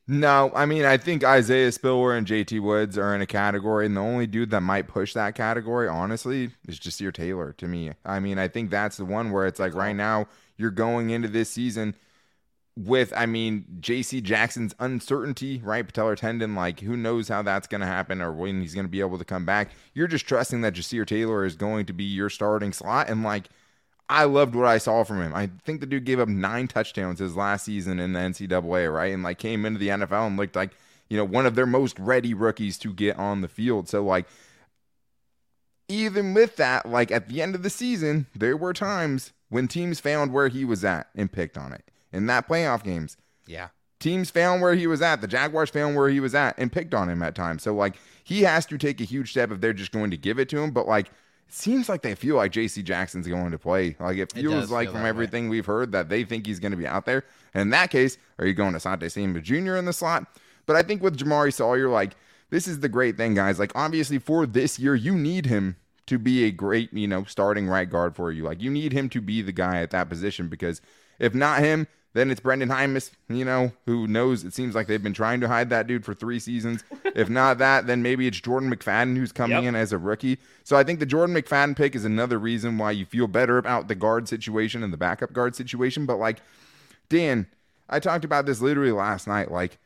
[0.07, 3.97] No, I mean I think Isaiah Spiller and JT Woods are in a category, and
[3.97, 7.93] the only dude that might push that category, honestly, is Ja'Sir Taylor to me.
[8.05, 11.29] I mean, I think that's the one where it's like right now you're going into
[11.29, 11.95] this season
[12.77, 15.87] with, I mean, JC Jackson's uncertainty, right?
[15.87, 18.91] Patellar tendon, like who knows how that's going to happen or when he's going to
[18.91, 19.71] be able to come back.
[19.95, 23.49] You're just trusting that Ja'Sir Taylor is going to be your starting slot, and like
[24.11, 25.33] I loved what I saw from him.
[25.33, 29.15] I think the dude gave up nine touchdowns his last season in the NCAA, right?
[29.15, 30.73] And like came into the NFL and looked like,
[31.09, 33.89] you know, one of their most ready rookies to get on the field.
[33.89, 34.27] So like
[35.87, 40.01] even with that, like at the end of the season, there were times when teams
[40.01, 41.85] found where he was at and picked on it.
[42.13, 43.17] In that playoff games.
[43.47, 43.69] Yeah.
[44.01, 45.21] Teams found where he was at.
[45.21, 47.63] The Jaguars found where he was at and picked on him at times.
[47.63, 47.95] So like
[48.25, 50.59] he has to take a huge step if they're just going to give it to
[50.59, 50.73] him.
[50.73, 51.13] But like
[51.53, 52.83] seems like they feel like J.C.
[52.83, 53.97] Jackson's going to play.
[53.99, 55.51] Like it feels it like feel from everything way.
[55.51, 57.25] we've heard that they think he's going to be out there.
[57.55, 59.77] And in that case, are you going to Sante Samuel Jr.
[59.77, 60.27] in the slot?
[60.67, 62.13] But I think with Jamaree Salyer, like
[62.51, 63.59] this is the great thing, guys.
[63.59, 65.77] Like obviously for this year, you need him
[66.07, 68.45] to be a great, you know, starting right guard for you.
[68.45, 70.81] Like you need him to be the guy at that position because
[71.19, 74.43] if not him, then it's Brenden Jaimes, you know, who knows.
[74.45, 76.83] It seems like they've been trying to hide that dude for three seasons.
[77.05, 79.69] if not that, then maybe it's Jordan McFadden who's coming yep.
[79.69, 80.39] in as a rookie.
[80.65, 83.87] So I think the Jordan McFadden pick is another reason why you feel better about
[83.87, 86.05] the guard situation and the backup guard situation.
[86.05, 86.41] But like,
[87.09, 87.47] Dan,
[87.89, 89.51] I talked about this literally last night.
[89.51, 89.79] Like,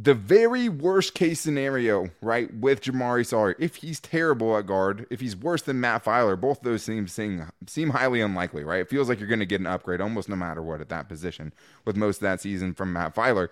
[0.00, 5.20] the very worst case scenario, right, with Jamaree Salyer, if he's terrible at guard, if
[5.20, 8.80] he's worse than Matt Feiler, both those seem seem, seem highly unlikely, right?
[8.80, 11.08] It feels like you're going to get an upgrade almost no matter what at that
[11.08, 11.52] position
[11.84, 13.48] with most of that season from Matt Feiler.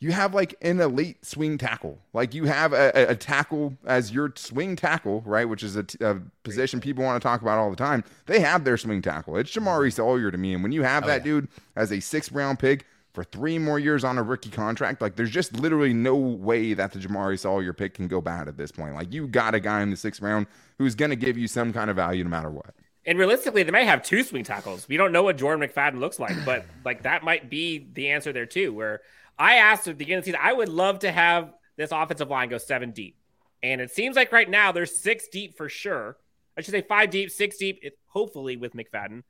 [0.00, 2.00] You have like an elite swing tackle.
[2.12, 5.48] Like you have a, a tackle as your swing tackle, right?
[5.48, 8.02] Which is a, t- a position people want to talk about all the time.
[8.26, 9.36] They have their swing tackle.
[9.36, 10.52] It's Jamaree Salyer to me.
[10.52, 11.24] And when you have oh, that yeah.
[11.24, 15.00] dude as a sixth round pick, for three more years on a rookie contract.
[15.00, 18.56] Like, there's just literally no way that the Jamaree Salyer pick can go bad at
[18.56, 18.94] this point.
[18.94, 20.46] Like, you got a guy in the sixth round
[20.78, 22.74] who's going to give you some kind of value no matter what.
[23.06, 24.88] And realistically, they may have two swing tackles.
[24.88, 28.32] We don't know what Jordan McFadden looks like, but like that might be the answer
[28.32, 28.72] there too.
[28.72, 29.00] Where
[29.38, 32.30] I asked at the beginning of the season, I would love to have this offensive
[32.30, 33.16] line go seven deep.
[33.62, 36.16] And it seems like right now they're six deep for sure.
[36.56, 39.22] I should say five deep, six deep, hopefully with McFadden.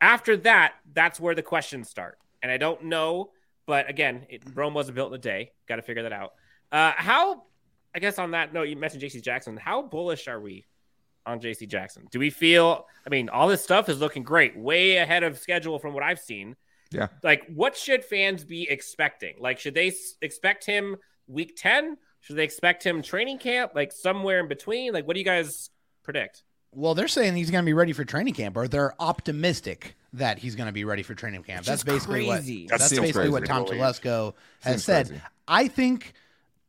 [0.00, 2.18] After that, that's where the questions start.
[2.42, 3.30] And I don't know,
[3.66, 5.52] but again, it, Rome wasn't built in a day.
[5.68, 6.34] Got to figure that out.
[6.70, 7.42] Uh, how,
[7.94, 9.56] I guess on that note, you mentioned JC Jackson.
[9.56, 10.66] How bullish are we
[11.26, 12.06] on JC Jackson?
[12.10, 15.78] Do we feel, I mean, all this stuff is looking great, way ahead of schedule
[15.78, 16.56] from what I've seen.
[16.90, 17.08] Yeah.
[17.22, 19.36] Like, what should fans be expecting?
[19.38, 21.98] Like, should they s- expect him week 10?
[22.20, 23.72] Should they expect him training camp?
[23.74, 24.94] Like, somewhere in between?
[24.94, 25.68] Like, what do you guys
[26.02, 26.44] predict?
[26.72, 30.38] Well, they're saying he's going to be ready for training camp, or they're optimistic that
[30.38, 31.64] he's going to be ready for training camp.
[31.66, 32.62] That's basically crazy.
[32.64, 33.52] what That that's seems basically what crazy.
[33.52, 35.06] Tom Telesco has Seems said.
[35.08, 35.22] crazy.
[35.46, 36.14] I think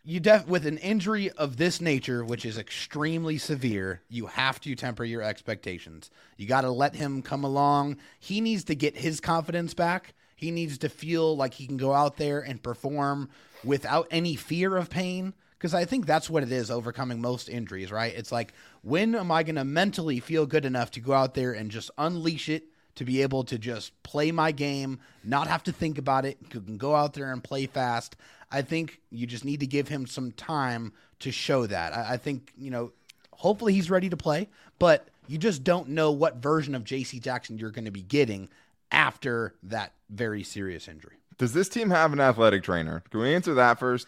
[0.03, 4.75] you def with an injury of this nature, which is extremely severe, you have to
[4.75, 6.09] temper your expectations.
[6.37, 7.97] You got to let him come along.
[8.19, 10.13] He needs to get his confidence back.
[10.35, 13.29] He needs to feel like he can go out there and perform
[13.63, 15.33] without any fear of pain.
[15.57, 18.13] Because I think that's what it is overcoming most injuries, right?
[18.15, 21.51] It's like, when am I going to mentally feel good enough to go out there
[21.51, 22.63] and just unleash it
[22.99, 26.77] to be able to just play my game, not have to think about it, can
[26.77, 28.17] go out there and play fast.
[28.51, 31.95] I think you just need to give him some time to show that.
[31.95, 32.91] I, I think, you know,
[33.31, 37.57] hopefully he's ready to play, but you just don't know what version of JC Jackson
[37.57, 38.49] you're going to be getting
[38.91, 41.18] after that very serious injury.
[41.39, 43.01] Does this team have an athletic trainer?
[43.09, 44.07] Can we answer that first?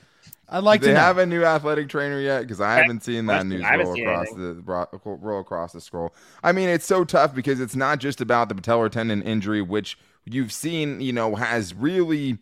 [0.49, 1.03] I'd like Do they to know.
[1.05, 2.41] have a new athletic trainer yet?
[2.41, 4.63] Because I haven't seen that news I roll across anything.
[4.65, 6.13] the roll across the scroll.
[6.43, 9.97] I mean, it's so tough because it's not just about the patellar tendon injury, which
[10.25, 12.37] you've seen, you know, has really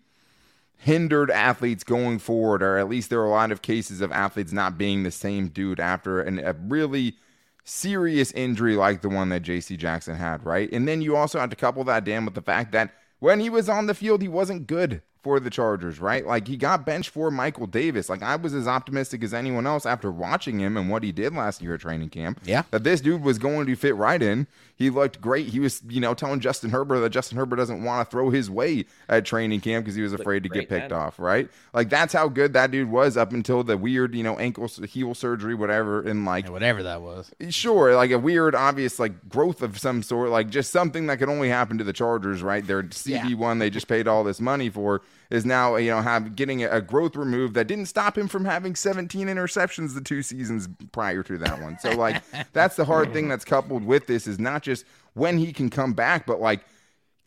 [0.76, 4.52] hindered athletes going forward, or at least there are a lot of cases of athletes
[4.52, 7.16] not being the same dude after an, a really
[7.64, 10.72] serious injury like the one that JC Jackson had, right?
[10.72, 13.50] And then you also have to couple that, Dan, with the fact that when he
[13.50, 16.26] was on the field, he wasn't good for the Chargers, right?
[16.26, 18.10] Like he got benched for Michael Davis.
[18.10, 21.36] Like I was as optimistic as anyone else after watching him and what he did
[21.36, 22.40] last year at training camp.
[22.46, 22.64] Yeah.
[22.72, 24.48] That this dude was going to fit right in.
[24.76, 25.48] He looked great.
[25.48, 28.50] He was, you know, telling Justin Herbert that Justin Herbert doesn't want to throw his
[28.50, 30.98] way at training camp because he was afraid to get picked then.
[30.98, 31.50] off, right?
[31.74, 35.14] Like that's how good that dude was up until the weird, you know, ankle heel
[35.14, 37.30] surgery, whatever, and like whatever that was.
[37.50, 41.30] sure, like a weird, obvious, like growth of some sort, like just something that could
[41.30, 42.66] only happen to the Chargers, right?
[42.66, 46.36] Their CB one they just paid all this money for is now, you know, have
[46.36, 50.68] getting a growth removed that didn't stop him from having 17 interceptions the two seasons
[50.92, 51.78] prior to that one.
[51.80, 52.24] So like
[52.54, 55.94] that's the hard thing that's coupled with this is not just when he can come
[55.94, 56.62] back, but like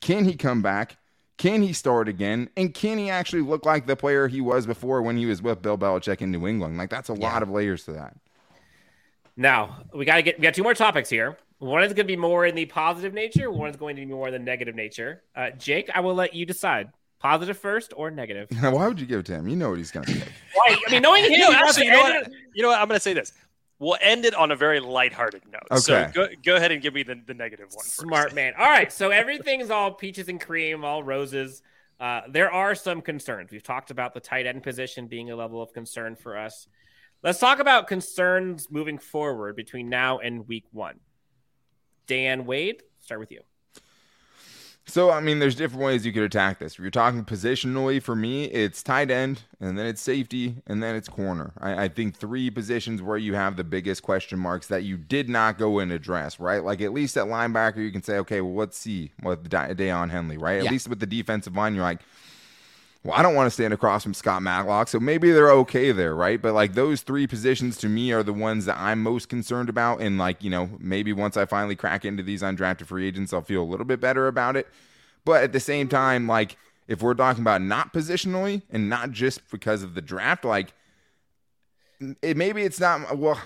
[0.01, 0.97] can he come back?
[1.39, 2.51] Can he start again?
[2.57, 5.63] And can he actually look like the player he was before when he was with
[5.63, 6.77] Bill Belichick in New England?
[6.77, 8.17] Like that's a lot of layers to that.
[9.37, 11.39] Now we got to get we got two more topics here.
[11.59, 13.49] One is going to be more in the positive nature.
[13.49, 15.23] One is going to be more in the negative nature.
[15.35, 16.91] Uh, Jake, I will let you decide.
[17.23, 18.49] Positive first or negative?
[18.61, 19.47] Why would you give it to him?
[19.49, 20.25] You know what he's gonna pick.
[20.69, 20.79] Right.
[20.87, 22.81] I mean, knowing him, You know, actually, you know, what, it- you know what?
[22.81, 23.33] I'm going to say this.
[23.79, 25.81] We'll end it on a very lighthearted note.
[25.81, 26.13] So Okay.
[26.13, 27.85] go, go ahead and give me the, the negative one.
[27.85, 27.97] first.
[27.97, 28.53] Smart man.
[28.59, 28.93] All right.
[28.93, 31.63] So everything's all peaches and cream, all roses.
[31.99, 33.51] Uh, there are some concerns.
[33.51, 36.69] We've talked about the tight end position being a level of concern for us.
[37.25, 41.01] Let's talk about concerns moving forward between now and week one.
[42.07, 43.41] Dan Wade, start with you.
[44.93, 46.75] So I mean, there's different ways you could attack this.
[46.75, 50.95] If you're talking positionally, for me, it's tight end, and then it's safety, and then
[50.97, 51.55] it's corner.
[51.59, 55.31] I, I think three positions where you have the biggest question marks that you did
[55.31, 56.63] not go and address, right?
[56.63, 60.37] Like at least at linebacker, you can say, okay, well, let's see what Daiyan Henley,
[60.37, 60.59] right?
[60.59, 60.71] At Yeah.
[60.71, 62.01] least with the defensive line, you're like,
[63.05, 66.15] well, I don't want to stand across from Scott Matlock, so maybe they're okay there,
[66.15, 66.41] right?
[66.41, 70.01] But like those three positions to me are the ones that I'm most concerned about.
[70.01, 73.43] And like, you know, maybe once I finally crack into these undrafted free agents, I'll
[73.43, 74.69] feel a little bit better about it.
[75.25, 79.51] But at the same time, like if we're talking about not positionally and not just
[79.51, 80.73] because of the draft, like
[82.23, 83.41] it, maybe it's not well.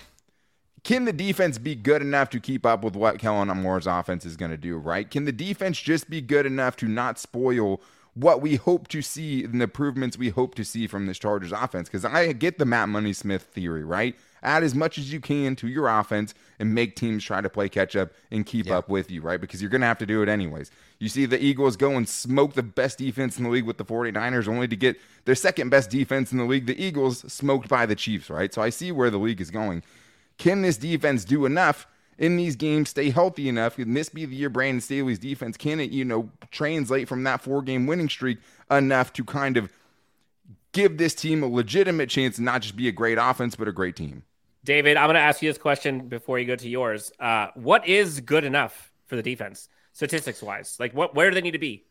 [0.83, 4.37] Can the defense be good enough to keep up with what Kellen Moore's offense is
[4.37, 5.09] going to do, right?
[5.09, 7.81] Can the defense just be good enough to not spoil
[8.19, 11.51] what we hope to see and the improvements we hope to see from this Chargers
[11.51, 11.87] offense?
[11.87, 14.15] Because I get the Matt Money Smith theory, right?
[14.43, 17.69] Add as much as you can to your offense and make teams try to play
[17.69, 19.41] catch up and keep up with you, right?
[19.41, 20.71] Because you're going to have to do it anyways.
[20.99, 23.85] You see the Eagles go and smoke the best defense in the league with the
[23.85, 27.85] 49ers, only to get their second best defense in the league, the Eagles, smoked by
[27.85, 28.53] the Chiefs, right?
[28.53, 29.83] So I see where the league is going.
[30.37, 31.87] Can this defense do enough
[32.17, 33.75] in these games, stay healthy enough?
[33.75, 35.57] Can this be the year Brandon Staley's defense?
[35.57, 38.39] Can it, you know, translate from that four game winning streak
[38.71, 39.71] enough to kind of
[40.71, 43.71] give this team a legitimate chance to not just be a great offense, but a
[43.71, 44.23] great team?
[44.63, 47.11] David, I'm going to ask you this question before you go to yours.
[47.19, 50.75] Uh, what is good enough for the defense, statistics wise?
[50.79, 51.85] Like, what where do they need to be?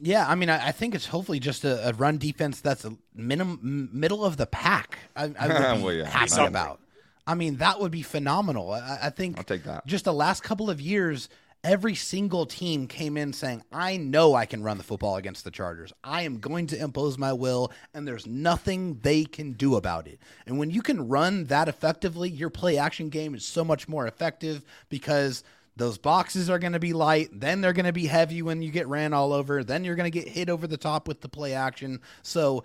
[0.00, 2.96] Yeah, I mean, I, I think it's hopefully just a, a run defense that's a
[3.14, 4.98] minimum middle of the pack.
[5.14, 6.08] I, I would be Well, yeah.
[6.08, 6.46] happy Something.
[6.48, 6.80] about.
[7.26, 8.72] I mean, that would be phenomenal.
[8.72, 9.86] I, I think I'll take that.
[9.86, 11.28] just the last couple of years,
[11.64, 15.50] every single team came in saying, I know I can run the football against the
[15.50, 15.92] Chargers.
[16.02, 20.18] I am going to impose my will, and there's nothing they can do about it.
[20.46, 24.06] And when you can run that effectively, your play action game is so much more
[24.06, 25.44] effective because
[25.76, 27.28] those boxes are going to be light.
[27.32, 29.64] Then they're going to be heavy when you get ran all over.
[29.64, 32.00] Then you're going to get hit over the top with the play action.
[32.22, 32.64] So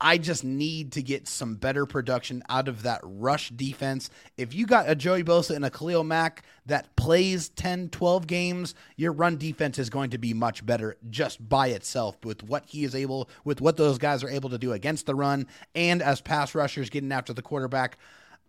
[0.00, 4.10] I just need to get some better production out of that rush defense.
[4.36, 8.74] If you got a Joey Bosa and a Khalil Mack that plays 10, 12 games,
[8.96, 12.84] your run defense is going to be much better just by itself with what he
[12.84, 16.20] is able, with what those guys are able to do against the run and as
[16.20, 17.96] pass rushers getting after the quarterback.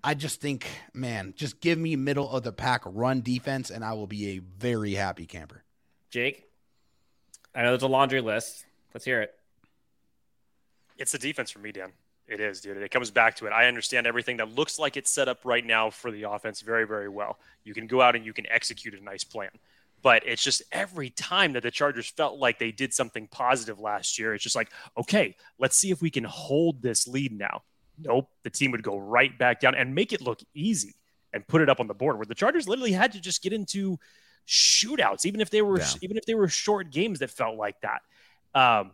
[0.03, 3.93] I just think, man, just give me middle of the pack run defense and I
[3.93, 5.63] will be a very happy camper.
[6.09, 6.43] Jake,
[7.55, 8.65] I know there's a laundry list.
[8.93, 9.36] Let's hear it.
[10.97, 11.91] It's the defense for me, Dan.
[12.27, 12.77] It is, dude.
[12.77, 13.51] It comes back to it.
[13.51, 16.85] I understand everything that looks like it's set up right now for the offense very,
[16.85, 17.39] very well.
[17.63, 19.49] You can go out and you can execute a nice plan.
[20.01, 24.19] But it's just every time that the Chargers felt like they did something positive last
[24.19, 27.63] year, it's just like, okay, let's see if we can hold this lead now.
[27.97, 28.29] Nope.
[28.43, 30.95] The team would go right back down and make it look easy
[31.33, 33.53] and put it up on the board where the Chargers literally had to just get
[33.53, 33.97] into
[34.47, 35.87] shootouts, even if they were yeah.
[36.01, 38.01] even if they were short games that felt like that.
[38.53, 38.91] Um,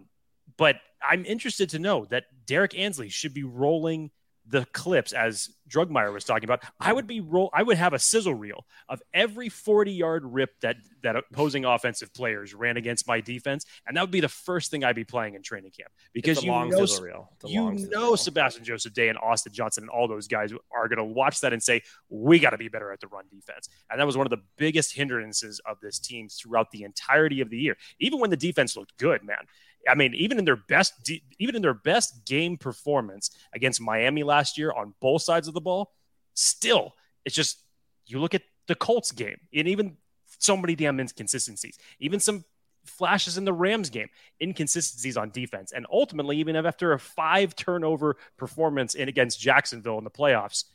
[0.57, 0.77] but
[1.07, 4.11] I'm interested to know that Derek Ansley should be rolling
[4.45, 6.63] the clips as Drugmeyer was talking about.
[6.79, 7.49] I would be roll.
[7.53, 12.13] I would have a sizzle reel of every 40 yard rip that that opposing offensive
[12.13, 15.35] players ran against my defense, and that would be the first thing I'd be playing
[15.35, 19.89] in training camp because you know you know Sebastian Joseph Day and Austin Johnson and
[19.89, 22.91] all those guys are going to watch that and say we got to be better
[22.91, 26.27] at the run defense, and that was one of the biggest hindrances of this team
[26.27, 27.77] throughout the entirety of the year.
[27.99, 29.45] Even when the defense looked good, man,
[29.89, 30.93] I mean, even in their best,
[31.39, 35.61] even in their best game performance against Miami last year on both sides of the
[35.61, 35.91] ball,
[36.33, 36.93] still,
[37.25, 37.63] it's just
[38.05, 39.97] you look at the Colts game and even
[40.39, 42.43] so many damn inconsistencies, even some
[42.85, 44.09] flashes in the Rams game,
[44.41, 50.03] inconsistencies on defense, and ultimately, even after a five turnover performance in against Jacksonville in
[50.03, 50.65] the playoffs,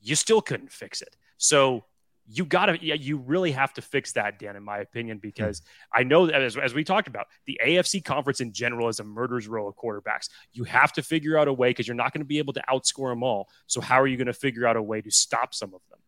[0.00, 1.16] you still couldn't fix it.
[1.38, 1.84] So
[2.32, 5.22] you got to, yeah, you really have to fix that, Dan, in my opinion, hmm.
[5.22, 5.62] because
[5.92, 9.48] I know as, as we talked about, the AFC conference in general is a murder's
[9.48, 10.28] row of quarterbacks.
[10.52, 12.62] You have to figure out a way because you're not going to be able to
[12.70, 13.48] outscore them all.
[13.66, 15.98] So, how are you going to figure out a way to stop some of them?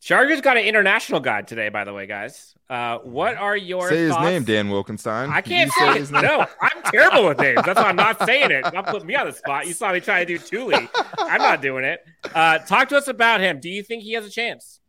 [0.00, 2.54] Chargers got an international guide today, by the way, guys.
[2.70, 4.22] Uh, what are your say thoughts?
[4.22, 5.28] his name, Dan Wolkenstein?
[5.28, 6.22] I can't say, say his name.
[6.22, 7.62] No, I'm terrible with names.
[7.64, 8.64] That's why I'm not saying it.
[8.72, 9.66] Don't put me on the spot.
[9.66, 10.88] You saw me try to do Tuli.
[11.18, 12.04] I'm not doing it.
[12.32, 13.58] Uh, talk to us about him.
[13.58, 14.80] Do you think he has a chance?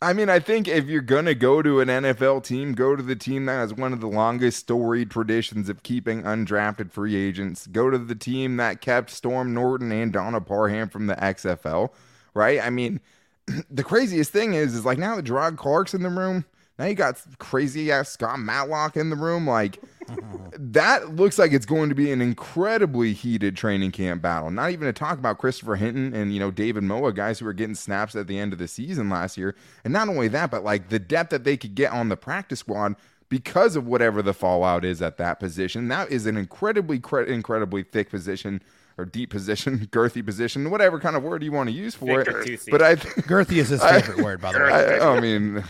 [0.00, 3.02] I mean, I think if you're going to go to an NFL team, go to
[3.02, 7.66] the team that has one of the longest storied traditions of keeping undrafted free agents.
[7.66, 11.90] Go to the team that kept Storm Norton and Donna Parham from the XFL,
[12.32, 12.60] right?
[12.60, 13.00] I mean,
[13.70, 16.44] the craziest thing is, is like now that Jerrod Clark's in the room,
[16.78, 19.46] now you got crazy ass Scott Matlock in the room.
[19.46, 19.82] Like,
[20.58, 24.50] that looks like it's going to be an incredibly heated training camp battle.
[24.50, 27.52] Not even to talk about Christopher Hinton and you know David Moa, guys who were
[27.52, 29.54] getting snaps at the end of the season last year.
[29.84, 32.60] And not only that, but like the depth that they could get on the practice
[32.60, 32.94] squad
[33.28, 35.88] because of whatever the fallout is at that position.
[35.88, 38.62] That is an incredibly, incredibly thick position
[38.98, 42.26] or deep position, girthy position, whatever kind of word you want to use for it.
[42.70, 42.96] But I
[43.26, 44.72] girthy is his favorite I, word, by the way.
[45.00, 45.64] I, I mean,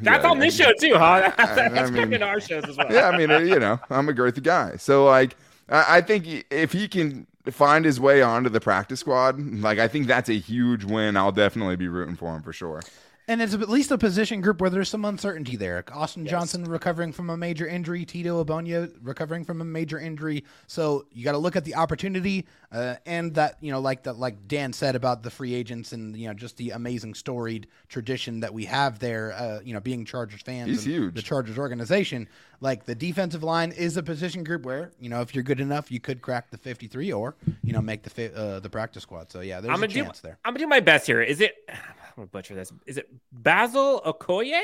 [0.00, 1.32] that's yeah, on this show too, huh?
[1.36, 2.86] That's, that's I mean, our shows as well.
[2.90, 5.36] Yeah, I mean, uh, you know, I'm a girthy guy, so like,
[5.68, 10.06] I think if he can find his way onto the practice squad, like, I think
[10.06, 11.16] that's a huge win.
[11.16, 12.82] I'll definitely be rooting for him for sure.
[13.26, 15.82] And it's at least a position group where there's some uncertainty there.
[15.92, 16.30] Austin yes.
[16.30, 20.44] Johnson recovering from a major injury, Tito Ogbonnia recovering from a major injury.
[20.66, 24.18] So you got to look at the opportunity uh, and that you know, like that,
[24.18, 28.40] like Dan said about the free agents and you know just the amazing storied tradition
[28.40, 29.32] that we have there.
[29.32, 31.14] Uh, you know, being Chargers fans, He's huge.
[31.14, 32.28] The Chargers organization,
[32.60, 35.90] like the defensive line, is a position group where you know if you're good enough,
[35.90, 39.30] you could crack the 53 or you know make the uh, the practice squad.
[39.30, 40.38] So yeah, there's I'm a chance do, there.
[40.44, 41.20] I'm gonna do my best here.
[41.20, 41.54] Is it?
[41.68, 41.76] I'm
[42.16, 42.72] gonna butcher this.
[42.86, 44.60] Is it Basil Okoye?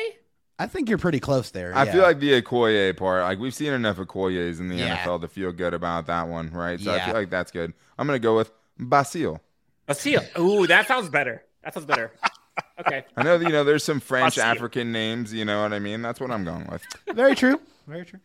[0.59, 1.74] I think you're pretty close there.
[1.74, 1.93] I yeah.
[1.93, 4.99] feel like the Okoye part, like we've seen enough Okoyes in the yeah.
[4.99, 6.78] NFL to feel good about that one, right?
[6.78, 7.03] So yeah.
[7.03, 7.72] I feel like that's good.
[7.99, 9.41] I'm gonna go with Basil.
[9.86, 10.22] Basil.
[10.38, 11.43] Ooh, that sounds better.
[11.64, 12.12] That sounds better.
[12.78, 13.05] Okay.
[13.16, 16.03] I know you know there's some French African names, you know what I mean?
[16.03, 16.82] That's what I'm going with.
[17.14, 17.61] Very true.
[17.91, 18.20] Very true.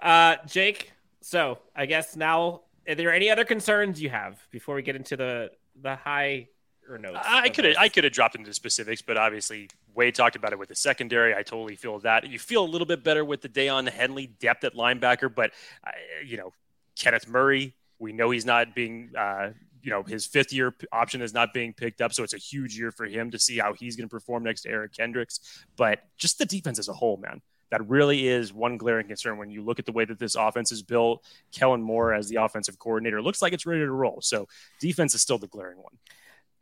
[0.00, 4.82] Uh Jake, so I guess now are there any other concerns you have before we
[4.82, 5.50] get into the
[5.80, 6.48] the high
[6.88, 7.18] or notes?
[7.24, 10.68] I could I could have dropped into specifics, but obviously Wade talked about it with
[10.68, 11.34] the secondary.
[11.34, 12.28] I totally feel that.
[12.28, 15.52] You feel a little bit better with the Daiyan Henley depth at linebacker, but
[15.86, 15.90] uh,
[16.24, 16.52] you know
[16.96, 17.74] Kenneth Murray.
[17.98, 19.50] We know he's not being uh,
[19.82, 22.12] you know, his fifth year option is not being picked up.
[22.12, 24.62] So it's a huge year for him to see how he's going to perform next
[24.62, 25.64] to Eric Kendricks.
[25.76, 27.40] But just the defense as a whole, man,
[27.70, 30.72] that really is one glaring concern when you look at the way that this offense
[30.72, 31.24] is built.
[31.52, 34.20] Kellen Moore as the offensive coordinator looks like it's ready to roll.
[34.20, 34.48] So
[34.80, 35.98] defense is still the glaring one.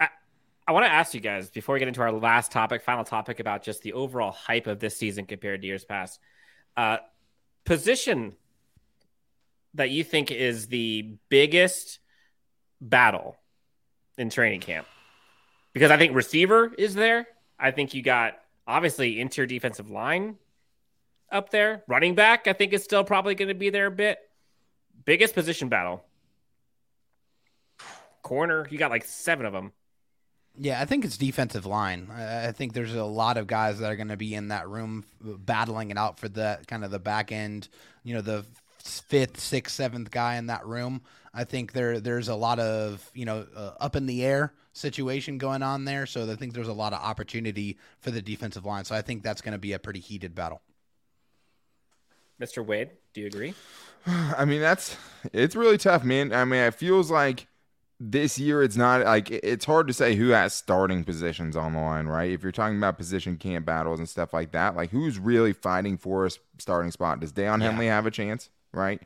[0.01, 0.09] I,
[0.67, 3.41] I want to ask you guys before we get into our last topic, final topic
[3.41, 6.19] about just the overall hype of this season compared to years past.
[6.77, 6.99] Uh,
[7.65, 8.35] position
[9.75, 12.01] that you think is the biggest
[12.81, 13.37] battle
[14.19, 14.87] in training camp?
[15.73, 17.29] Because I think receiver is there.
[17.59, 20.37] I think you got obviously interior defensive line
[21.31, 21.83] up there.
[21.87, 24.18] Running back, I think, is still probably going to be there a bit.
[25.05, 26.05] Biggest position battle.
[28.22, 29.72] Corner, you got like seven of them.
[30.59, 32.11] Yeah, I think it's defensive line.
[32.11, 35.05] I think there's a lot of guys that are going to be in that room
[35.20, 37.68] battling it out for the kind of the back end,
[38.05, 38.45] you know, the
[38.79, 41.03] fifth, sixth, seventh guy in that room.
[41.35, 45.37] I think there there's a lot of you know uh, up in the air situation
[45.37, 46.07] going on there.
[46.07, 48.85] So I think there's a lot of opportunity for the defensive line.
[48.85, 50.62] So I think that's going to be a pretty heated battle.
[52.41, 52.64] Mr.
[52.64, 53.55] Wade, do you agree?
[54.07, 54.97] I mean, that's
[55.32, 56.32] it's really tough, man.
[56.32, 57.47] I mean, it feels like
[57.99, 61.80] this year it's not like it's hard to say who has starting positions on the
[61.80, 62.30] line, right?
[62.30, 65.97] If you're talking about position camp battles and stuff like that, like who's really fighting
[65.97, 67.20] for a starting spot?
[67.20, 67.70] Does Daiyan yeah.
[67.70, 68.51] Henley have a chance?
[68.76, 69.03] right?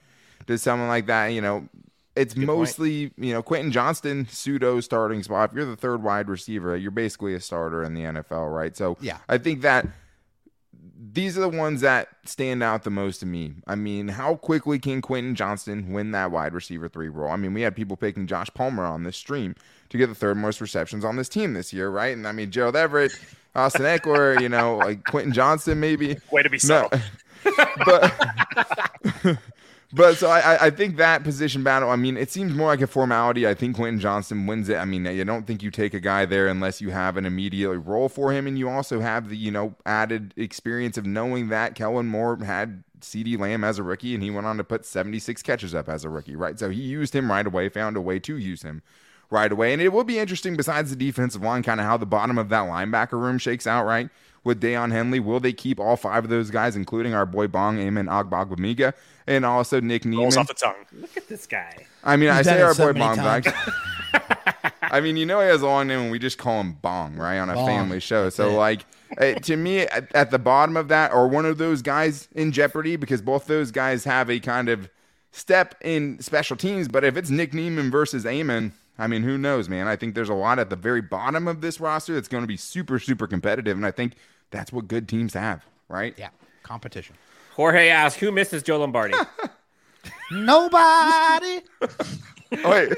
[0.47, 1.69] Does someone like that, you know,
[2.17, 3.27] it's Good mostly, point.
[3.27, 5.51] you know, Quentin Johnston pseudo starting spot.
[5.51, 8.77] If you're the third wide receiver, you're basically a starter in the NFL, right?
[8.77, 9.87] So yeah, I think that
[11.01, 13.55] these are the ones that stand out the most to me.
[13.67, 17.31] I mean, how quickly can Quentin Johnston win that wide receiver three role?
[17.31, 19.55] I mean, we had people picking Josh Palmer on this stream
[19.89, 22.15] to get the third most receptions on this team this year, right?
[22.15, 23.13] And I mean, Gerald Everett,
[23.55, 26.19] Austin Ekeler, you know, like Quentin Johnston, maybe.
[26.31, 26.91] Way to be subtle.
[27.45, 27.67] No.
[27.87, 28.15] but
[29.93, 31.91] but so I, I think that position battle.
[31.91, 33.47] I mean, it seems more like a formality.
[33.47, 34.77] I think Quentin Johnston wins it.
[34.77, 37.79] I mean, you don't think you take a guy there unless you have an immediate
[37.81, 41.75] role for him, and you also have the you know added experience of knowing that
[41.75, 45.43] Kellen Moore had CeeDee Lamb as a rookie, and he went on to put 76
[45.43, 46.59] catches up as a rookie, right?
[46.59, 48.83] So he used him right away, found a way to use him
[49.31, 49.73] right away.
[49.73, 52.49] And it will be interesting, besides the defensive line, kind of how the bottom of
[52.49, 54.11] that linebacker room shakes out, right?
[54.45, 55.21] With Daiyan Henley?
[55.21, 58.95] Will they keep all five of those guys, including our boy Bong Amen Ogbongbemiga
[59.27, 60.25] and also Nick Niemann?
[60.25, 60.87] Rolls off the tongue.
[60.93, 61.87] Look at this guy.
[62.05, 63.55] I mean, He's I say our so boy Bong, but
[64.83, 67.17] I mean, you know, he has a long name, and we just call him Bong,
[67.17, 67.67] right, on a Bong.
[67.67, 68.29] family show.
[68.29, 68.85] So, like,
[69.19, 72.51] eh, to me, at, at the bottom of that, or one of those guys in
[72.53, 74.89] jeopardy because both those guys have a kind of
[75.31, 76.89] step in special teams.
[76.89, 79.89] But if it's Nick Niemann versus Amen, I mean, who knows, man?
[79.89, 82.49] I think there's a lot at the very bottom of this roster that's going to
[82.49, 83.75] be super, super competitive.
[83.77, 84.13] And I think
[84.51, 86.15] that's what good teams have, right?
[86.19, 86.29] Yeah,
[86.63, 87.17] competition.
[87.55, 89.15] Jorge asks, who misses Joe Lombardi?
[90.31, 91.61] Nobody.
[91.83, 91.89] oh,
[92.71, 92.95] wait.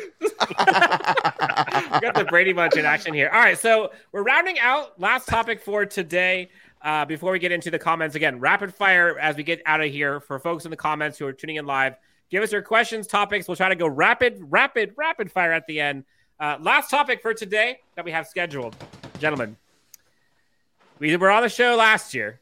[2.01, 3.31] got the Brady Bunch in action here.
[3.33, 5.01] All right, so we're rounding out.
[5.01, 6.51] Last topic for today.
[6.83, 9.89] Uh, before we get into the comments again, rapid fire as we get out of
[9.89, 11.95] here for folks in the comments who are tuning in live.
[12.33, 13.47] Give us your questions, topics.
[13.47, 16.05] We'll try to go rapid, rapid, rapid fire at the end.
[16.41, 18.74] Uh, last topic for today that we have scheduled,
[19.18, 19.59] gentlemen.
[20.99, 22.41] We were on the show last year,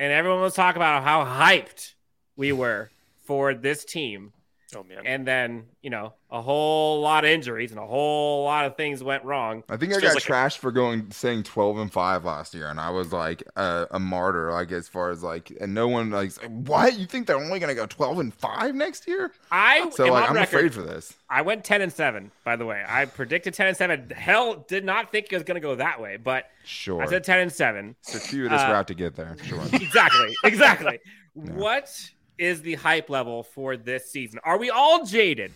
[0.00, 1.94] and everyone was talking about how hyped
[2.34, 2.90] we were
[3.22, 4.32] for this team
[4.74, 5.02] Oh man!
[5.04, 9.02] And then you know a whole lot of injuries and a whole lot of things
[9.02, 9.62] went wrong.
[9.68, 12.68] I think I got like trashed a- for going saying twelve and five last year,
[12.68, 16.10] and I was like a, a, martyr, like as far as like, and no one
[16.10, 19.32] like, what you think they're only gonna go twelve and five next year?
[19.50, 21.14] I so like I'm record, afraid for this.
[21.28, 22.82] I went ten and seven, by the way.
[22.86, 24.10] I predicted ten and seven.
[24.10, 27.40] Hell, did not think it was gonna go that way, but sure, I said ten
[27.40, 27.94] and seven.
[28.00, 29.36] Circuitous uh, route to get there.
[29.44, 30.98] Sure, exactly, exactly.
[31.34, 31.52] yeah.
[31.52, 32.10] What?
[32.38, 34.40] Is the hype level for this season?
[34.44, 35.52] Are we all jaded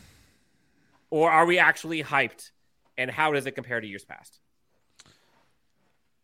[1.10, 2.50] or are we actually hyped?
[2.98, 4.40] And how does it compare to years past?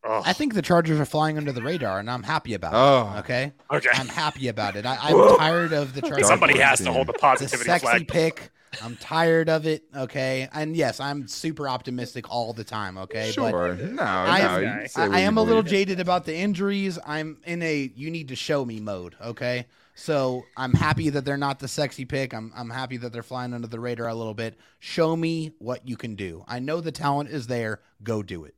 [0.05, 3.17] I think the Chargers are flying under the radar, and I'm happy about oh.
[3.17, 3.21] it.
[3.21, 4.85] Okay, okay, I'm happy about it.
[4.85, 6.27] I, am tired of the Chargers.
[6.27, 8.09] Somebody has to hold the positivity it's a sexy flag.
[8.09, 8.51] pick.
[8.83, 9.85] I'm tired of it.
[9.95, 12.99] Okay, and yes, I'm super optimistic all the time.
[12.99, 13.53] Okay, sure.
[13.77, 16.99] But no, I, no, I, I am a little jaded about the injuries.
[17.07, 19.15] I'm in a you need to show me mode.
[19.23, 22.33] Okay, so I'm happy that they're not the sexy pick.
[22.33, 24.59] I'm I'm happy that they're flying under the radar a little bit.
[24.79, 26.45] Show me what you can do.
[26.49, 27.81] I know the talent is there.
[28.03, 28.55] Go do it.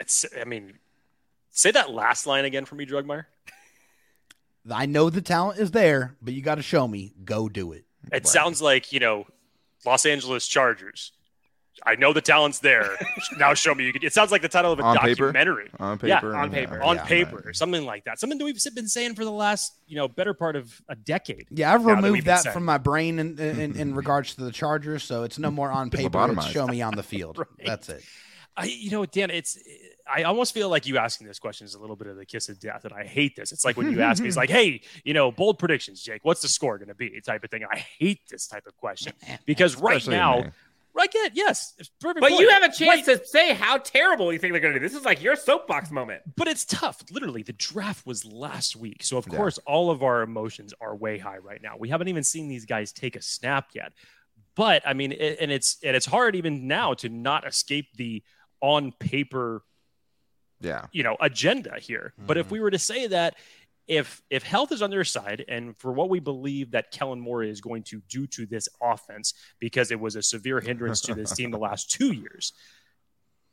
[0.00, 0.78] It's I mean,
[1.50, 3.24] say that last line again for me, Drogemeyer.
[4.70, 7.14] I know the talent is there, but you got to show me.
[7.24, 7.84] Go do it.
[8.06, 8.26] It right.
[8.26, 9.26] sounds like you know,
[9.84, 11.12] Los Angeles Chargers.
[11.86, 12.96] I know the talent's there.
[13.38, 13.84] now show me.
[13.84, 15.26] You can, it sounds like the title of a On paper?
[15.26, 15.70] documentary.
[15.78, 16.82] On Yeah, paper, on yeah, paper.
[16.82, 17.46] on yeah, paper, right.
[17.46, 18.18] or something like that.
[18.18, 21.46] Something that we've been saying for the last, you know, better part of a decade.
[21.50, 24.52] Yeah, I've now that removed that from my brain in, in, in regards to the
[24.52, 26.30] Chargers, so it's no more on paper.
[26.32, 27.38] It's show me on the field.
[27.38, 27.66] Right.
[27.66, 28.04] That's it.
[28.58, 29.56] I, you know, Dan, it's.
[30.12, 32.48] I almost feel like you asking this question is a little bit of the kiss
[32.48, 33.52] of death, and I hate this.
[33.52, 36.24] It's like when you ask me, it's like, "Hey, you know, bold predictions, Jake.
[36.24, 37.62] What's the score going to be?" Type of thing.
[37.70, 39.12] I hate this type of question
[39.46, 40.50] because right Especially now,
[40.98, 41.02] May.
[41.02, 41.14] right?
[41.14, 42.20] Yeah, yes, it's perfect.
[42.20, 42.40] But point.
[42.42, 44.84] you have a chance Right- to say how terrible you think they're going to do.
[44.86, 46.22] This is like your soapbox moment.
[46.36, 47.02] but it's tough.
[47.10, 49.36] Literally, the draft was last week, so of Yeah.
[49.36, 51.76] course, all of our emotions are way high right now.
[51.78, 53.92] We haven't even seen these guys take a snap yet.
[54.54, 58.22] But I mean, it, and it's and it's hard even now to not escape the
[58.60, 59.62] on paper
[60.60, 60.86] Yeah.
[60.90, 62.12] you know agenda here.
[62.18, 62.54] But if mm-hmm.
[62.54, 63.36] we were to say that
[63.88, 67.42] if if health is on their side and for what we believe that Kellen Moore
[67.42, 71.32] is going to do to this offense because it was a severe hindrance to this
[71.32, 72.52] team the last 2 years,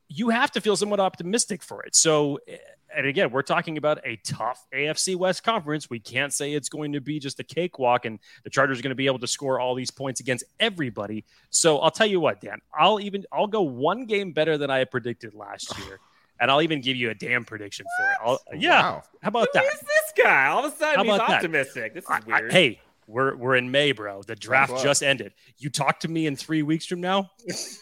[0.09, 1.95] you have to feel somewhat optimistic for it.
[1.95, 2.57] So eh,
[2.95, 5.89] and again, we're talking about a tough AFC West conference.
[5.89, 8.91] We can't say it's going to be just a cakewalk and the Chargers are going
[8.91, 11.25] to be able to score all these points against everybody.
[11.49, 14.79] So I'll tell you what, Dan, I'll even I'll go one game better than I
[14.79, 15.99] had predicted last year.
[16.39, 18.17] And I'll even give you a damn prediction for it.
[18.25, 18.81] I'll, yeah.
[18.81, 19.03] Wow.
[19.21, 20.47] How about Who Who is this guy?
[20.47, 21.36] All of a sudden, How he's about that?
[21.38, 21.93] optimistic.
[21.93, 22.51] This is I- I- weird.
[22.51, 24.21] hey, we're we're in May, bro.
[24.23, 24.83] The draft luck.
[24.83, 25.33] just ended.
[25.59, 27.31] You talk to me in three weeks from now.
[27.45, 27.77] it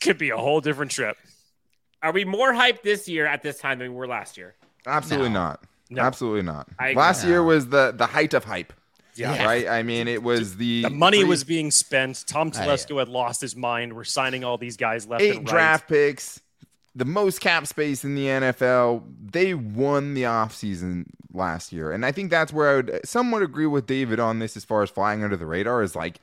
[0.00, 1.16] could be a whole different trip.
[2.02, 4.54] Are we more hyped this year at this time than we were last year?
[4.86, 5.34] Absolutely No.
[5.40, 5.64] not.
[5.90, 6.02] No.
[6.02, 6.68] Absolutely not.
[6.94, 8.72] Last year was the the height of hype.
[9.16, 9.44] Yeah.
[9.44, 9.68] Right.
[9.68, 12.24] I mean, it was the The money three- was being spent.
[12.26, 12.66] Tom Oh, yeah.
[12.66, 13.92] Telesco had lost his mind.
[13.94, 15.46] We're signing all these guys left eight and right.
[15.54, 16.40] draft picks,
[16.94, 19.02] the most cap space in the NFL.
[19.32, 21.90] They won the offseason last year.
[21.90, 24.82] And I think that's where I would somewhat agree with David on this as far
[24.82, 26.20] as flying under the radar is like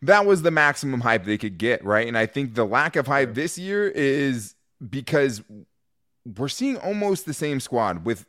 [0.00, 2.06] that was the maximum hype they could get, right?
[2.06, 4.54] And I think the lack of hype this year is
[4.88, 5.42] because
[6.36, 8.26] we're seeing almost the same squad with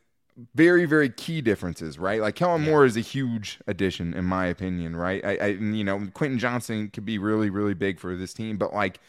[0.55, 4.95] very very key differences right like kellen moore is a huge addition in my opinion
[4.95, 8.57] right I, I you know quentin johnston could be really really big for this team
[8.57, 8.99] but like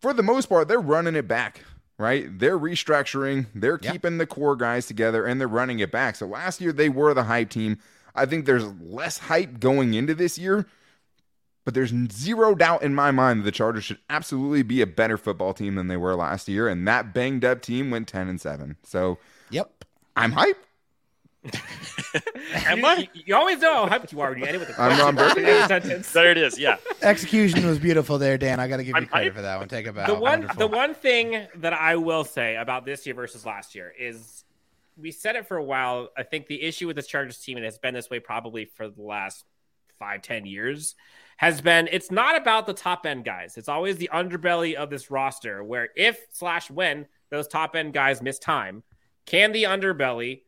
[0.00, 1.62] for the most part they're running it back
[1.98, 3.92] right they're restructuring they're Yeah.
[3.92, 7.14] keeping the core guys together and they're running it back so last year they were
[7.14, 7.78] the hype team
[8.14, 10.66] i think there's less hype going into this year
[11.64, 15.18] but there's zero doubt in my mind that the Chargers should absolutely be a better
[15.18, 18.40] football team than they were last year, and that banged up team went ten and
[18.40, 18.76] seven.
[18.84, 19.18] So
[19.50, 19.84] Yep.
[20.16, 20.54] I'm hyped.
[22.66, 22.94] Am you, I?
[22.96, 24.88] you- you always know how hyped you are when you end it with a I'm
[24.96, 25.04] question.
[25.04, 25.50] Ron Burgundy.
[25.50, 26.12] Every sentence.
[26.12, 26.58] There it is.
[26.58, 26.76] Yeah.
[27.02, 28.60] Execution was beautiful there, Dan.
[28.60, 29.36] I got to give you I'm credit hyped.
[29.36, 29.68] for that one.
[29.68, 30.06] Take it back.
[30.06, 30.56] the one Wonderful.
[30.58, 34.44] the one thing that I will say about this year versus last year is
[34.96, 36.08] we said it for a while.
[36.16, 38.88] I think the issue with this Chargers team, and it's been this way probably for
[38.88, 39.44] the last
[39.98, 40.94] five, ten years,
[41.36, 43.56] has been it's not about the top end guys.
[43.58, 48.22] It's always the underbelly of this roster where if slash when those top end guys
[48.22, 48.82] miss time,
[49.26, 50.42] can the underbelly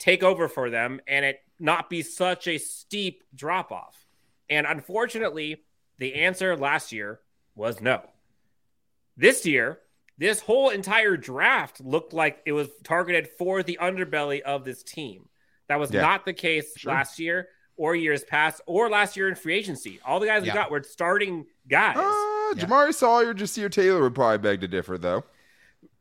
[0.00, 3.96] take over for them and it not be such a steep drop off?
[4.48, 5.62] And unfortunately,
[5.98, 7.20] the answer last year
[7.54, 8.02] was no.
[9.16, 9.78] This year,
[10.18, 15.28] this whole entire draft looked like it was targeted for the underbelly of this team.
[15.68, 16.00] That was Yeah.
[16.02, 16.92] not the case Sure.
[16.92, 20.00] last year or years past or last year in free agency.
[20.04, 20.52] All the guys Yeah.
[20.52, 21.96] we got were starting guys.
[21.96, 22.64] Uh, Yeah.
[22.64, 25.24] Jamaree Salyer, Ja'Sir Taylor would probably beg to differ, though.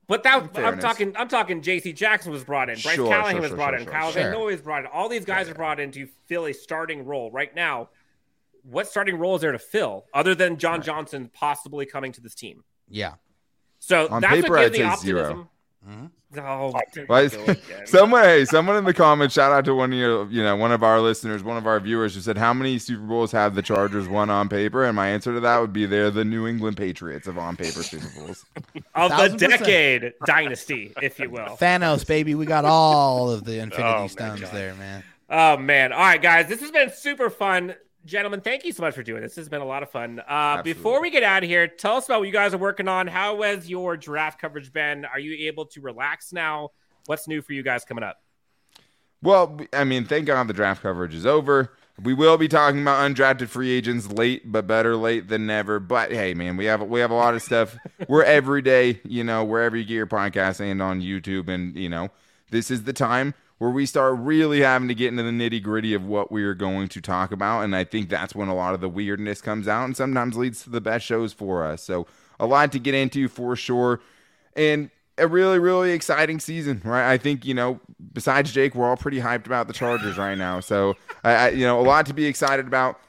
[0.10, 3.42] But that I'm talking I'm talking JC Jackson was brought in, Bryce Sure, Callahan sure,
[3.42, 3.86] was sure, brought in.
[3.86, 4.12] Kyle.
[4.12, 4.88] Van Noy was brought in.
[4.88, 7.30] All these guys are brought in to fill a starting role.
[7.32, 7.90] Right now,
[8.64, 12.34] what starting role is there to fill other than John Johnson possibly coming to this
[12.36, 12.64] team?
[12.90, 13.14] yeah.
[13.82, 15.50] So On that's paper, what gives the optimism.
[15.88, 16.12] Mhm.
[16.38, 16.72] Oh,
[17.08, 17.88] Why is- go again.
[17.88, 20.72] someone, hey, someone in the comments, shout out to one of your, you know, one
[20.72, 23.64] of our listeners, one of our viewers, who said, "How many Super Bowls have the
[23.64, 26.78] Chargers won on paper?" And my answer to that would be, "They're the New England
[26.78, 28.46] Patriots of on paper Super Bowls."
[28.96, 31.58] of the decade dynasty, if you will.
[31.58, 32.36] Thanos, baby.
[32.36, 34.52] We got all of the Infinity Oh, Stones God.
[34.54, 35.04] there, man.
[35.32, 35.92] Oh man!
[35.94, 37.74] All right, guys, this has been super fun,
[38.06, 38.42] gentlemen.
[38.42, 39.32] Thank you so much for doing this.
[39.32, 40.22] This has been a lot of fun.
[40.28, 42.88] Uh, before we get out of here, tell us about what you guys are working
[42.88, 43.08] on.
[43.08, 45.06] How has your draft coverage been?
[45.06, 46.70] Are you able to relax now?
[47.06, 48.18] What's new for you guys coming up?
[49.22, 51.74] Well, I mean, thank God the draft coverage is over.
[52.02, 55.80] We will be talking about undrafted free agents late, but better late than never.
[55.82, 57.78] But hey, man, we have we have a lot of stuff.
[58.08, 61.90] We're every day, you know, wherever you get your podcast and on YouTube, and you
[61.90, 62.10] know,
[62.52, 65.94] this is the time where we start really having to get into the nitty gritty
[65.94, 67.62] of what we are going to talk about.
[67.62, 70.64] And I think that's when a lot of the weirdness comes out, and sometimes leads
[70.64, 71.84] to the best shows for us.
[71.84, 72.08] So
[72.40, 74.02] a lot to get into for sure,
[74.56, 77.12] and a really, really exciting season, right?
[77.12, 77.80] I think you know,
[78.14, 80.62] besides Jake, we're all pretty hyped about the Chargers right now.
[80.62, 83.00] So, I, I you know, a lot to be excited about.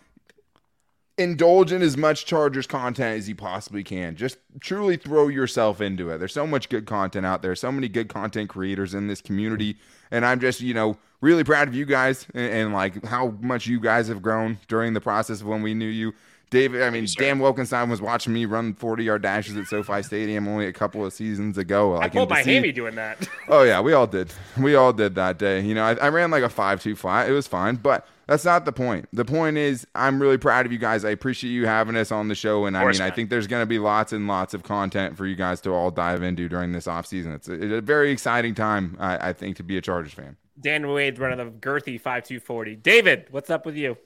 [1.18, 4.16] indulge in as much Chargers content as you possibly can.
[4.16, 6.18] Just truly throw yourself into it.
[6.18, 9.76] There's so much good content out there, so many good content creators in this community.
[10.10, 13.66] And I'm just, you know, really proud of you guys and, and like how much
[13.66, 16.12] you guys have grown during the process of when we knew you.
[16.50, 20.48] David, I mean, Dan Wolkenstein was watching me run 40 yard dashes at SoFi Stadium
[20.48, 21.92] only a couple of seasons ago.
[21.92, 23.28] Like, I pulled my hammy doing that.
[23.48, 24.32] oh, yeah, we all did.
[24.58, 25.60] We all did that day.
[25.60, 27.28] You know, I, I ran like a 5 2 flat.
[27.28, 27.76] It was fine.
[27.76, 29.08] But that's not the point.
[29.12, 31.04] The point is, I'm really proud of you guys.
[31.04, 32.64] I appreciate you having us on the show.
[32.66, 33.02] And I mean, man.
[33.02, 35.72] I think there's going to be lots and lots of content for you guys to
[35.72, 37.34] all dive into during this offseason.
[37.34, 40.36] It's a, it's a very exciting time, I, I think, to be a Chargers fan.
[40.60, 42.76] Dan Wade running the girthy 5240.
[42.76, 43.96] David, what's up with you?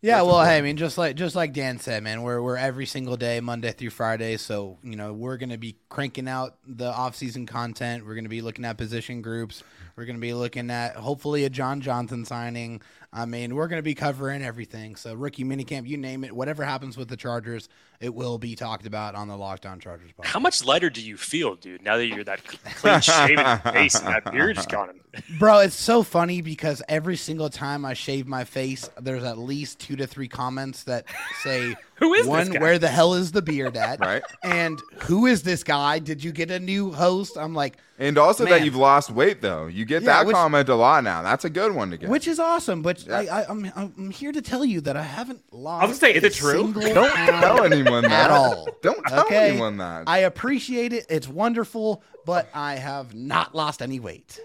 [0.00, 2.84] Yeah, well, hey, I mean, just like just like Dan said, man, we're we're every
[2.84, 4.36] single day, Monday through Friday.
[4.36, 8.06] So you know, we're gonna be cranking out the off-season content.
[8.06, 9.62] We're gonna be looking at position groups.
[9.96, 12.80] We're gonna be looking at hopefully a John Johnson signing.
[13.16, 14.96] I mean, we're going to be covering everything.
[14.96, 17.68] So rookie minicamp, you name it, whatever happens with the Chargers,
[18.00, 20.10] it will be talked about on the Locked On Chargers.
[20.18, 20.26] Podcast.
[20.26, 21.80] How much lighter do you feel, dude?
[21.82, 24.98] Now that you're that clean shaven face and that beard's gone.
[25.38, 29.78] Bro, it's so funny because every single time I shave my face, there's at least
[29.78, 31.04] two to three comments that
[31.44, 32.52] say, "Who is one?
[32.60, 34.00] Where the hell is the beard at?
[34.04, 34.22] right?
[34.42, 35.98] And who is this guy?
[35.98, 37.36] Did you get a new host?
[37.36, 38.52] I'm like, and also man.
[38.52, 39.66] that you've lost weight though.
[39.66, 41.22] You get yeah, that which, comment a lot now.
[41.22, 42.82] That's a good one to get, which is awesome.
[42.82, 43.18] But yeah.
[43.18, 45.82] I, am I'm, I'm here to tell you that I haven't lost.
[45.82, 46.72] I'm gonna say, is it true?
[46.72, 48.68] Don't tell anyone that at all.
[48.82, 49.50] Don't tell okay?
[49.50, 50.04] anyone that.
[50.06, 51.06] I appreciate it.
[51.08, 54.40] It's wonderful, but I have not lost any weight.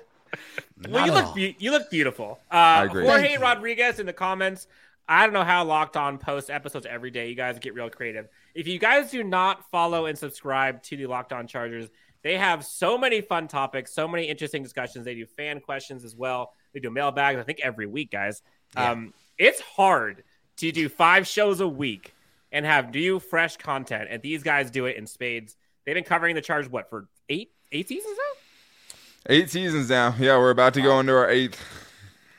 [0.78, 2.40] Not well, you look be- you look beautiful.
[2.52, 3.06] Uh, I agree.
[3.06, 4.68] Jorge Rodriguez in the comments.
[5.10, 7.30] I don't know how Locked On posts episodes every day.
[7.30, 8.28] You guys get real creative.
[8.54, 11.90] If you guys do not follow and subscribe to the Locked On Chargers,
[12.22, 15.06] they have so many fun topics, so many interesting discussions.
[15.06, 16.54] They do fan questions as well.
[16.74, 18.44] They do mailbags, I think, every week, guys.
[18.76, 18.92] Yeah.
[18.92, 20.24] Um, it's hard
[20.58, 22.14] to do five shows a week
[22.52, 24.10] and have new, fresh content.
[24.12, 25.56] And these guys do it in spades.
[25.86, 29.34] They've been covering the charge, what, for eight eight seasons now?
[29.36, 30.14] Eight seasons now.
[30.20, 31.60] Yeah, we're about to go into our eighth.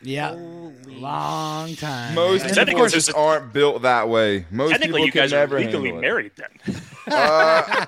[0.02, 2.14] Yeah, Holy long time.
[2.14, 4.46] Most people just aren't built that way.
[4.50, 6.76] Most technically, people you guys are legally married then.
[7.10, 7.86] Uh,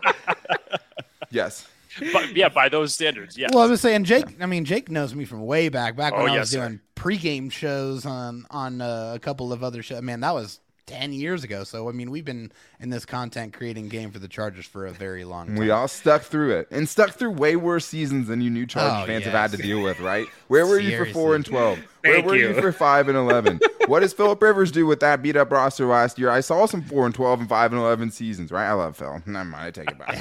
[1.31, 1.69] yes
[2.13, 3.49] but yeah, by those standards, yeah.
[3.53, 4.41] Well, I was saying Jake.
[4.41, 6.81] I mean, Jake knows me from way back, back when oh, I was doing sir.
[6.97, 10.03] pregame shows on on uh, a couple of other shows.
[10.03, 11.65] Man, that was 10 years ago.
[11.65, 14.91] So, I mean, we've been in this content creating game for the Chargers for a
[14.91, 15.57] very long time.
[15.57, 19.05] We all stuck through it and stuck through way worse seasons than you new Chargers
[19.05, 19.33] oh, fans yes.
[19.33, 20.27] have had to deal with, right?
[20.49, 21.09] Where were Seriously.
[21.09, 21.79] you for 4 and 12?
[22.03, 22.49] Where were you.
[22.49, 23.61] you for 5 and 11?
[23.87, 26.31] what does Philip Rivers do with that beat up roster last year?
[26.31, 28.69] I saw some 4 and 12 and 5 and 11 seasons, right?
[28.69, 29.23] I love Phil.
[29.25, 29.65] Never mind.
[29.65, 30.13] I take it back.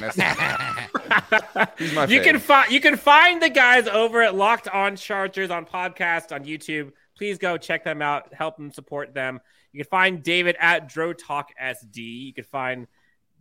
[1.77, 5.49] He's my you can find you can find the guys over at Locked On Chargers
[5.49, 6.91] on podcast on YouTube.
[7.17, 8.33] Please go check them out.
[8.33, 9.41] Help them support them.
[9.73, 11.97] You can find David at DroTalkSD.
[11.97, 12.87] You can find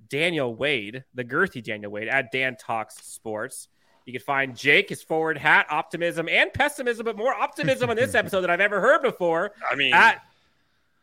[0.09, 3.69] Daniel Wade, the girthy Daniel Wade, at Dan Talks Sports.
[4.07, 8.15] You can find Jake, his forward hat, optimism and pessimism, but more optimism on this
[8.15, 9.53] episode than I've ever heard before.
[9.71, 10.23] I mean, at,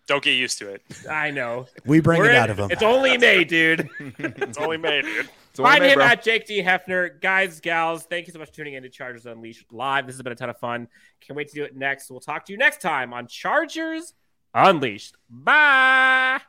[0.08, 0.82] don't get used to it.
[1.10, 1.68] I know.
[1.86, 2.72] We bring We're it in, out of him.
[2.72, 3.90] It's only May, dude.
[4.00, 5.30] it's only May, dude.
[5.54, 6.62] Find him at Jake D.
[6.62, 7.20] Hefner.
[7.20, 10.06] Guys, gals, thank you so much for tuning in to Chargers Unleashed Live.
[10.06, 10.88] This has been a ton of fun.
[11.22, 12.12] Can't wait to do it next.
[12.12, 14.14] We'll talk to you next time on Chargers
[14.54, 15.16] Unleashed.
[15.30, 16.42] Bye.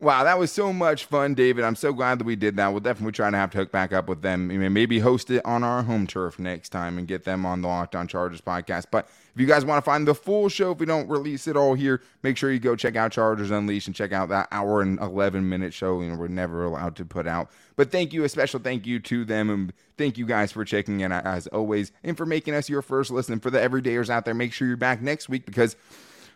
[0.00, 1.64] Wow, that was so much fun, David.
[1.64, 2.68] I'm so glad that we did that.
[2.68, 4.46] We'll definitely try to have to hook back up with them.
[4.72, 7.96] Maybe host it on our home turf next time and get them on the Locked
[7.96, 8.86] On Chargers podcast.
[8.92, 11.56] But if you guys want to find the full show, if we don't release it
[11.56, 14.82] all here, make sure you go check out Chargers Unleashed and check out that hour
[14.82, 16.00] and 11 minute show.
[16.00, 17.50] You know, we're never allowed to put out.
[17.74, 19.50] But thank you, a special thank you to them.
[19.50, 23.10] And thank you guys for checking in as always and for making us your first
[23.10, 23.40] listen.
[23.40, 25.74] For the everydayers out there, make sure you're back next week because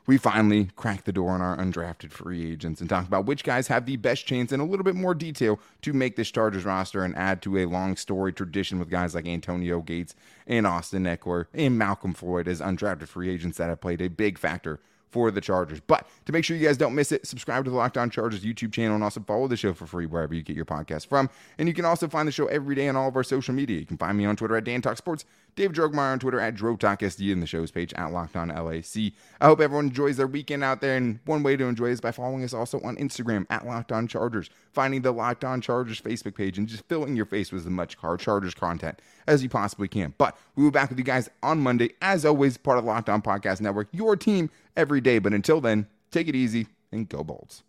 [0.07, 3.69] we finally crack the door on our undrafted free agents and talk about which guys
[3.69, 7.05] have the best chance in a little bit more detail to make this Chargers roster
[7.05, 10.15] and add to a long story tradition with guys like Antonio Gates
[10.47, 14.39] and Austin Ekeler and Malcom Floyd as undrafted free agents that have played a big
[14.39, 14.81] factor
[15.13, 15.81] for the Chargers.
[15.87, 18.45] But to make sure you guys don't miss it, subscribe to the Locked On Chargers
[18.45, 21.29] YouTube channel and also follow the show for free wherever you get your podcast from.
[21.59, 23.79] And you can also find the show every day on all of our social media.
[23.79, 26.55] You can find me on Twitter at Dan Talk Sports, Dave Drogemeyer on Twitter at
[26.55, 29.13] DroTalkSD, and the show's page at Locked On LAC.
[29.41, 30.97] I hope everyone enjoys their weekend out there.
[30.97, 34.09] And one way to enjoy is by following us also on Instagram at Locked On
[34.09, 37.71] Chargers, finding the Locked On Chargers Facebook page, and just filling your face with as
[37.71, 40.15] much car Chargers content as you possibly can.
[40.17, 43.21] But we'll be back with you guys on Monday, as always, part of Locked On
[43.21, 45.19] Podcast Network, your team every day.
[45.19, 47.63] But until then, take it easy and go Bolts.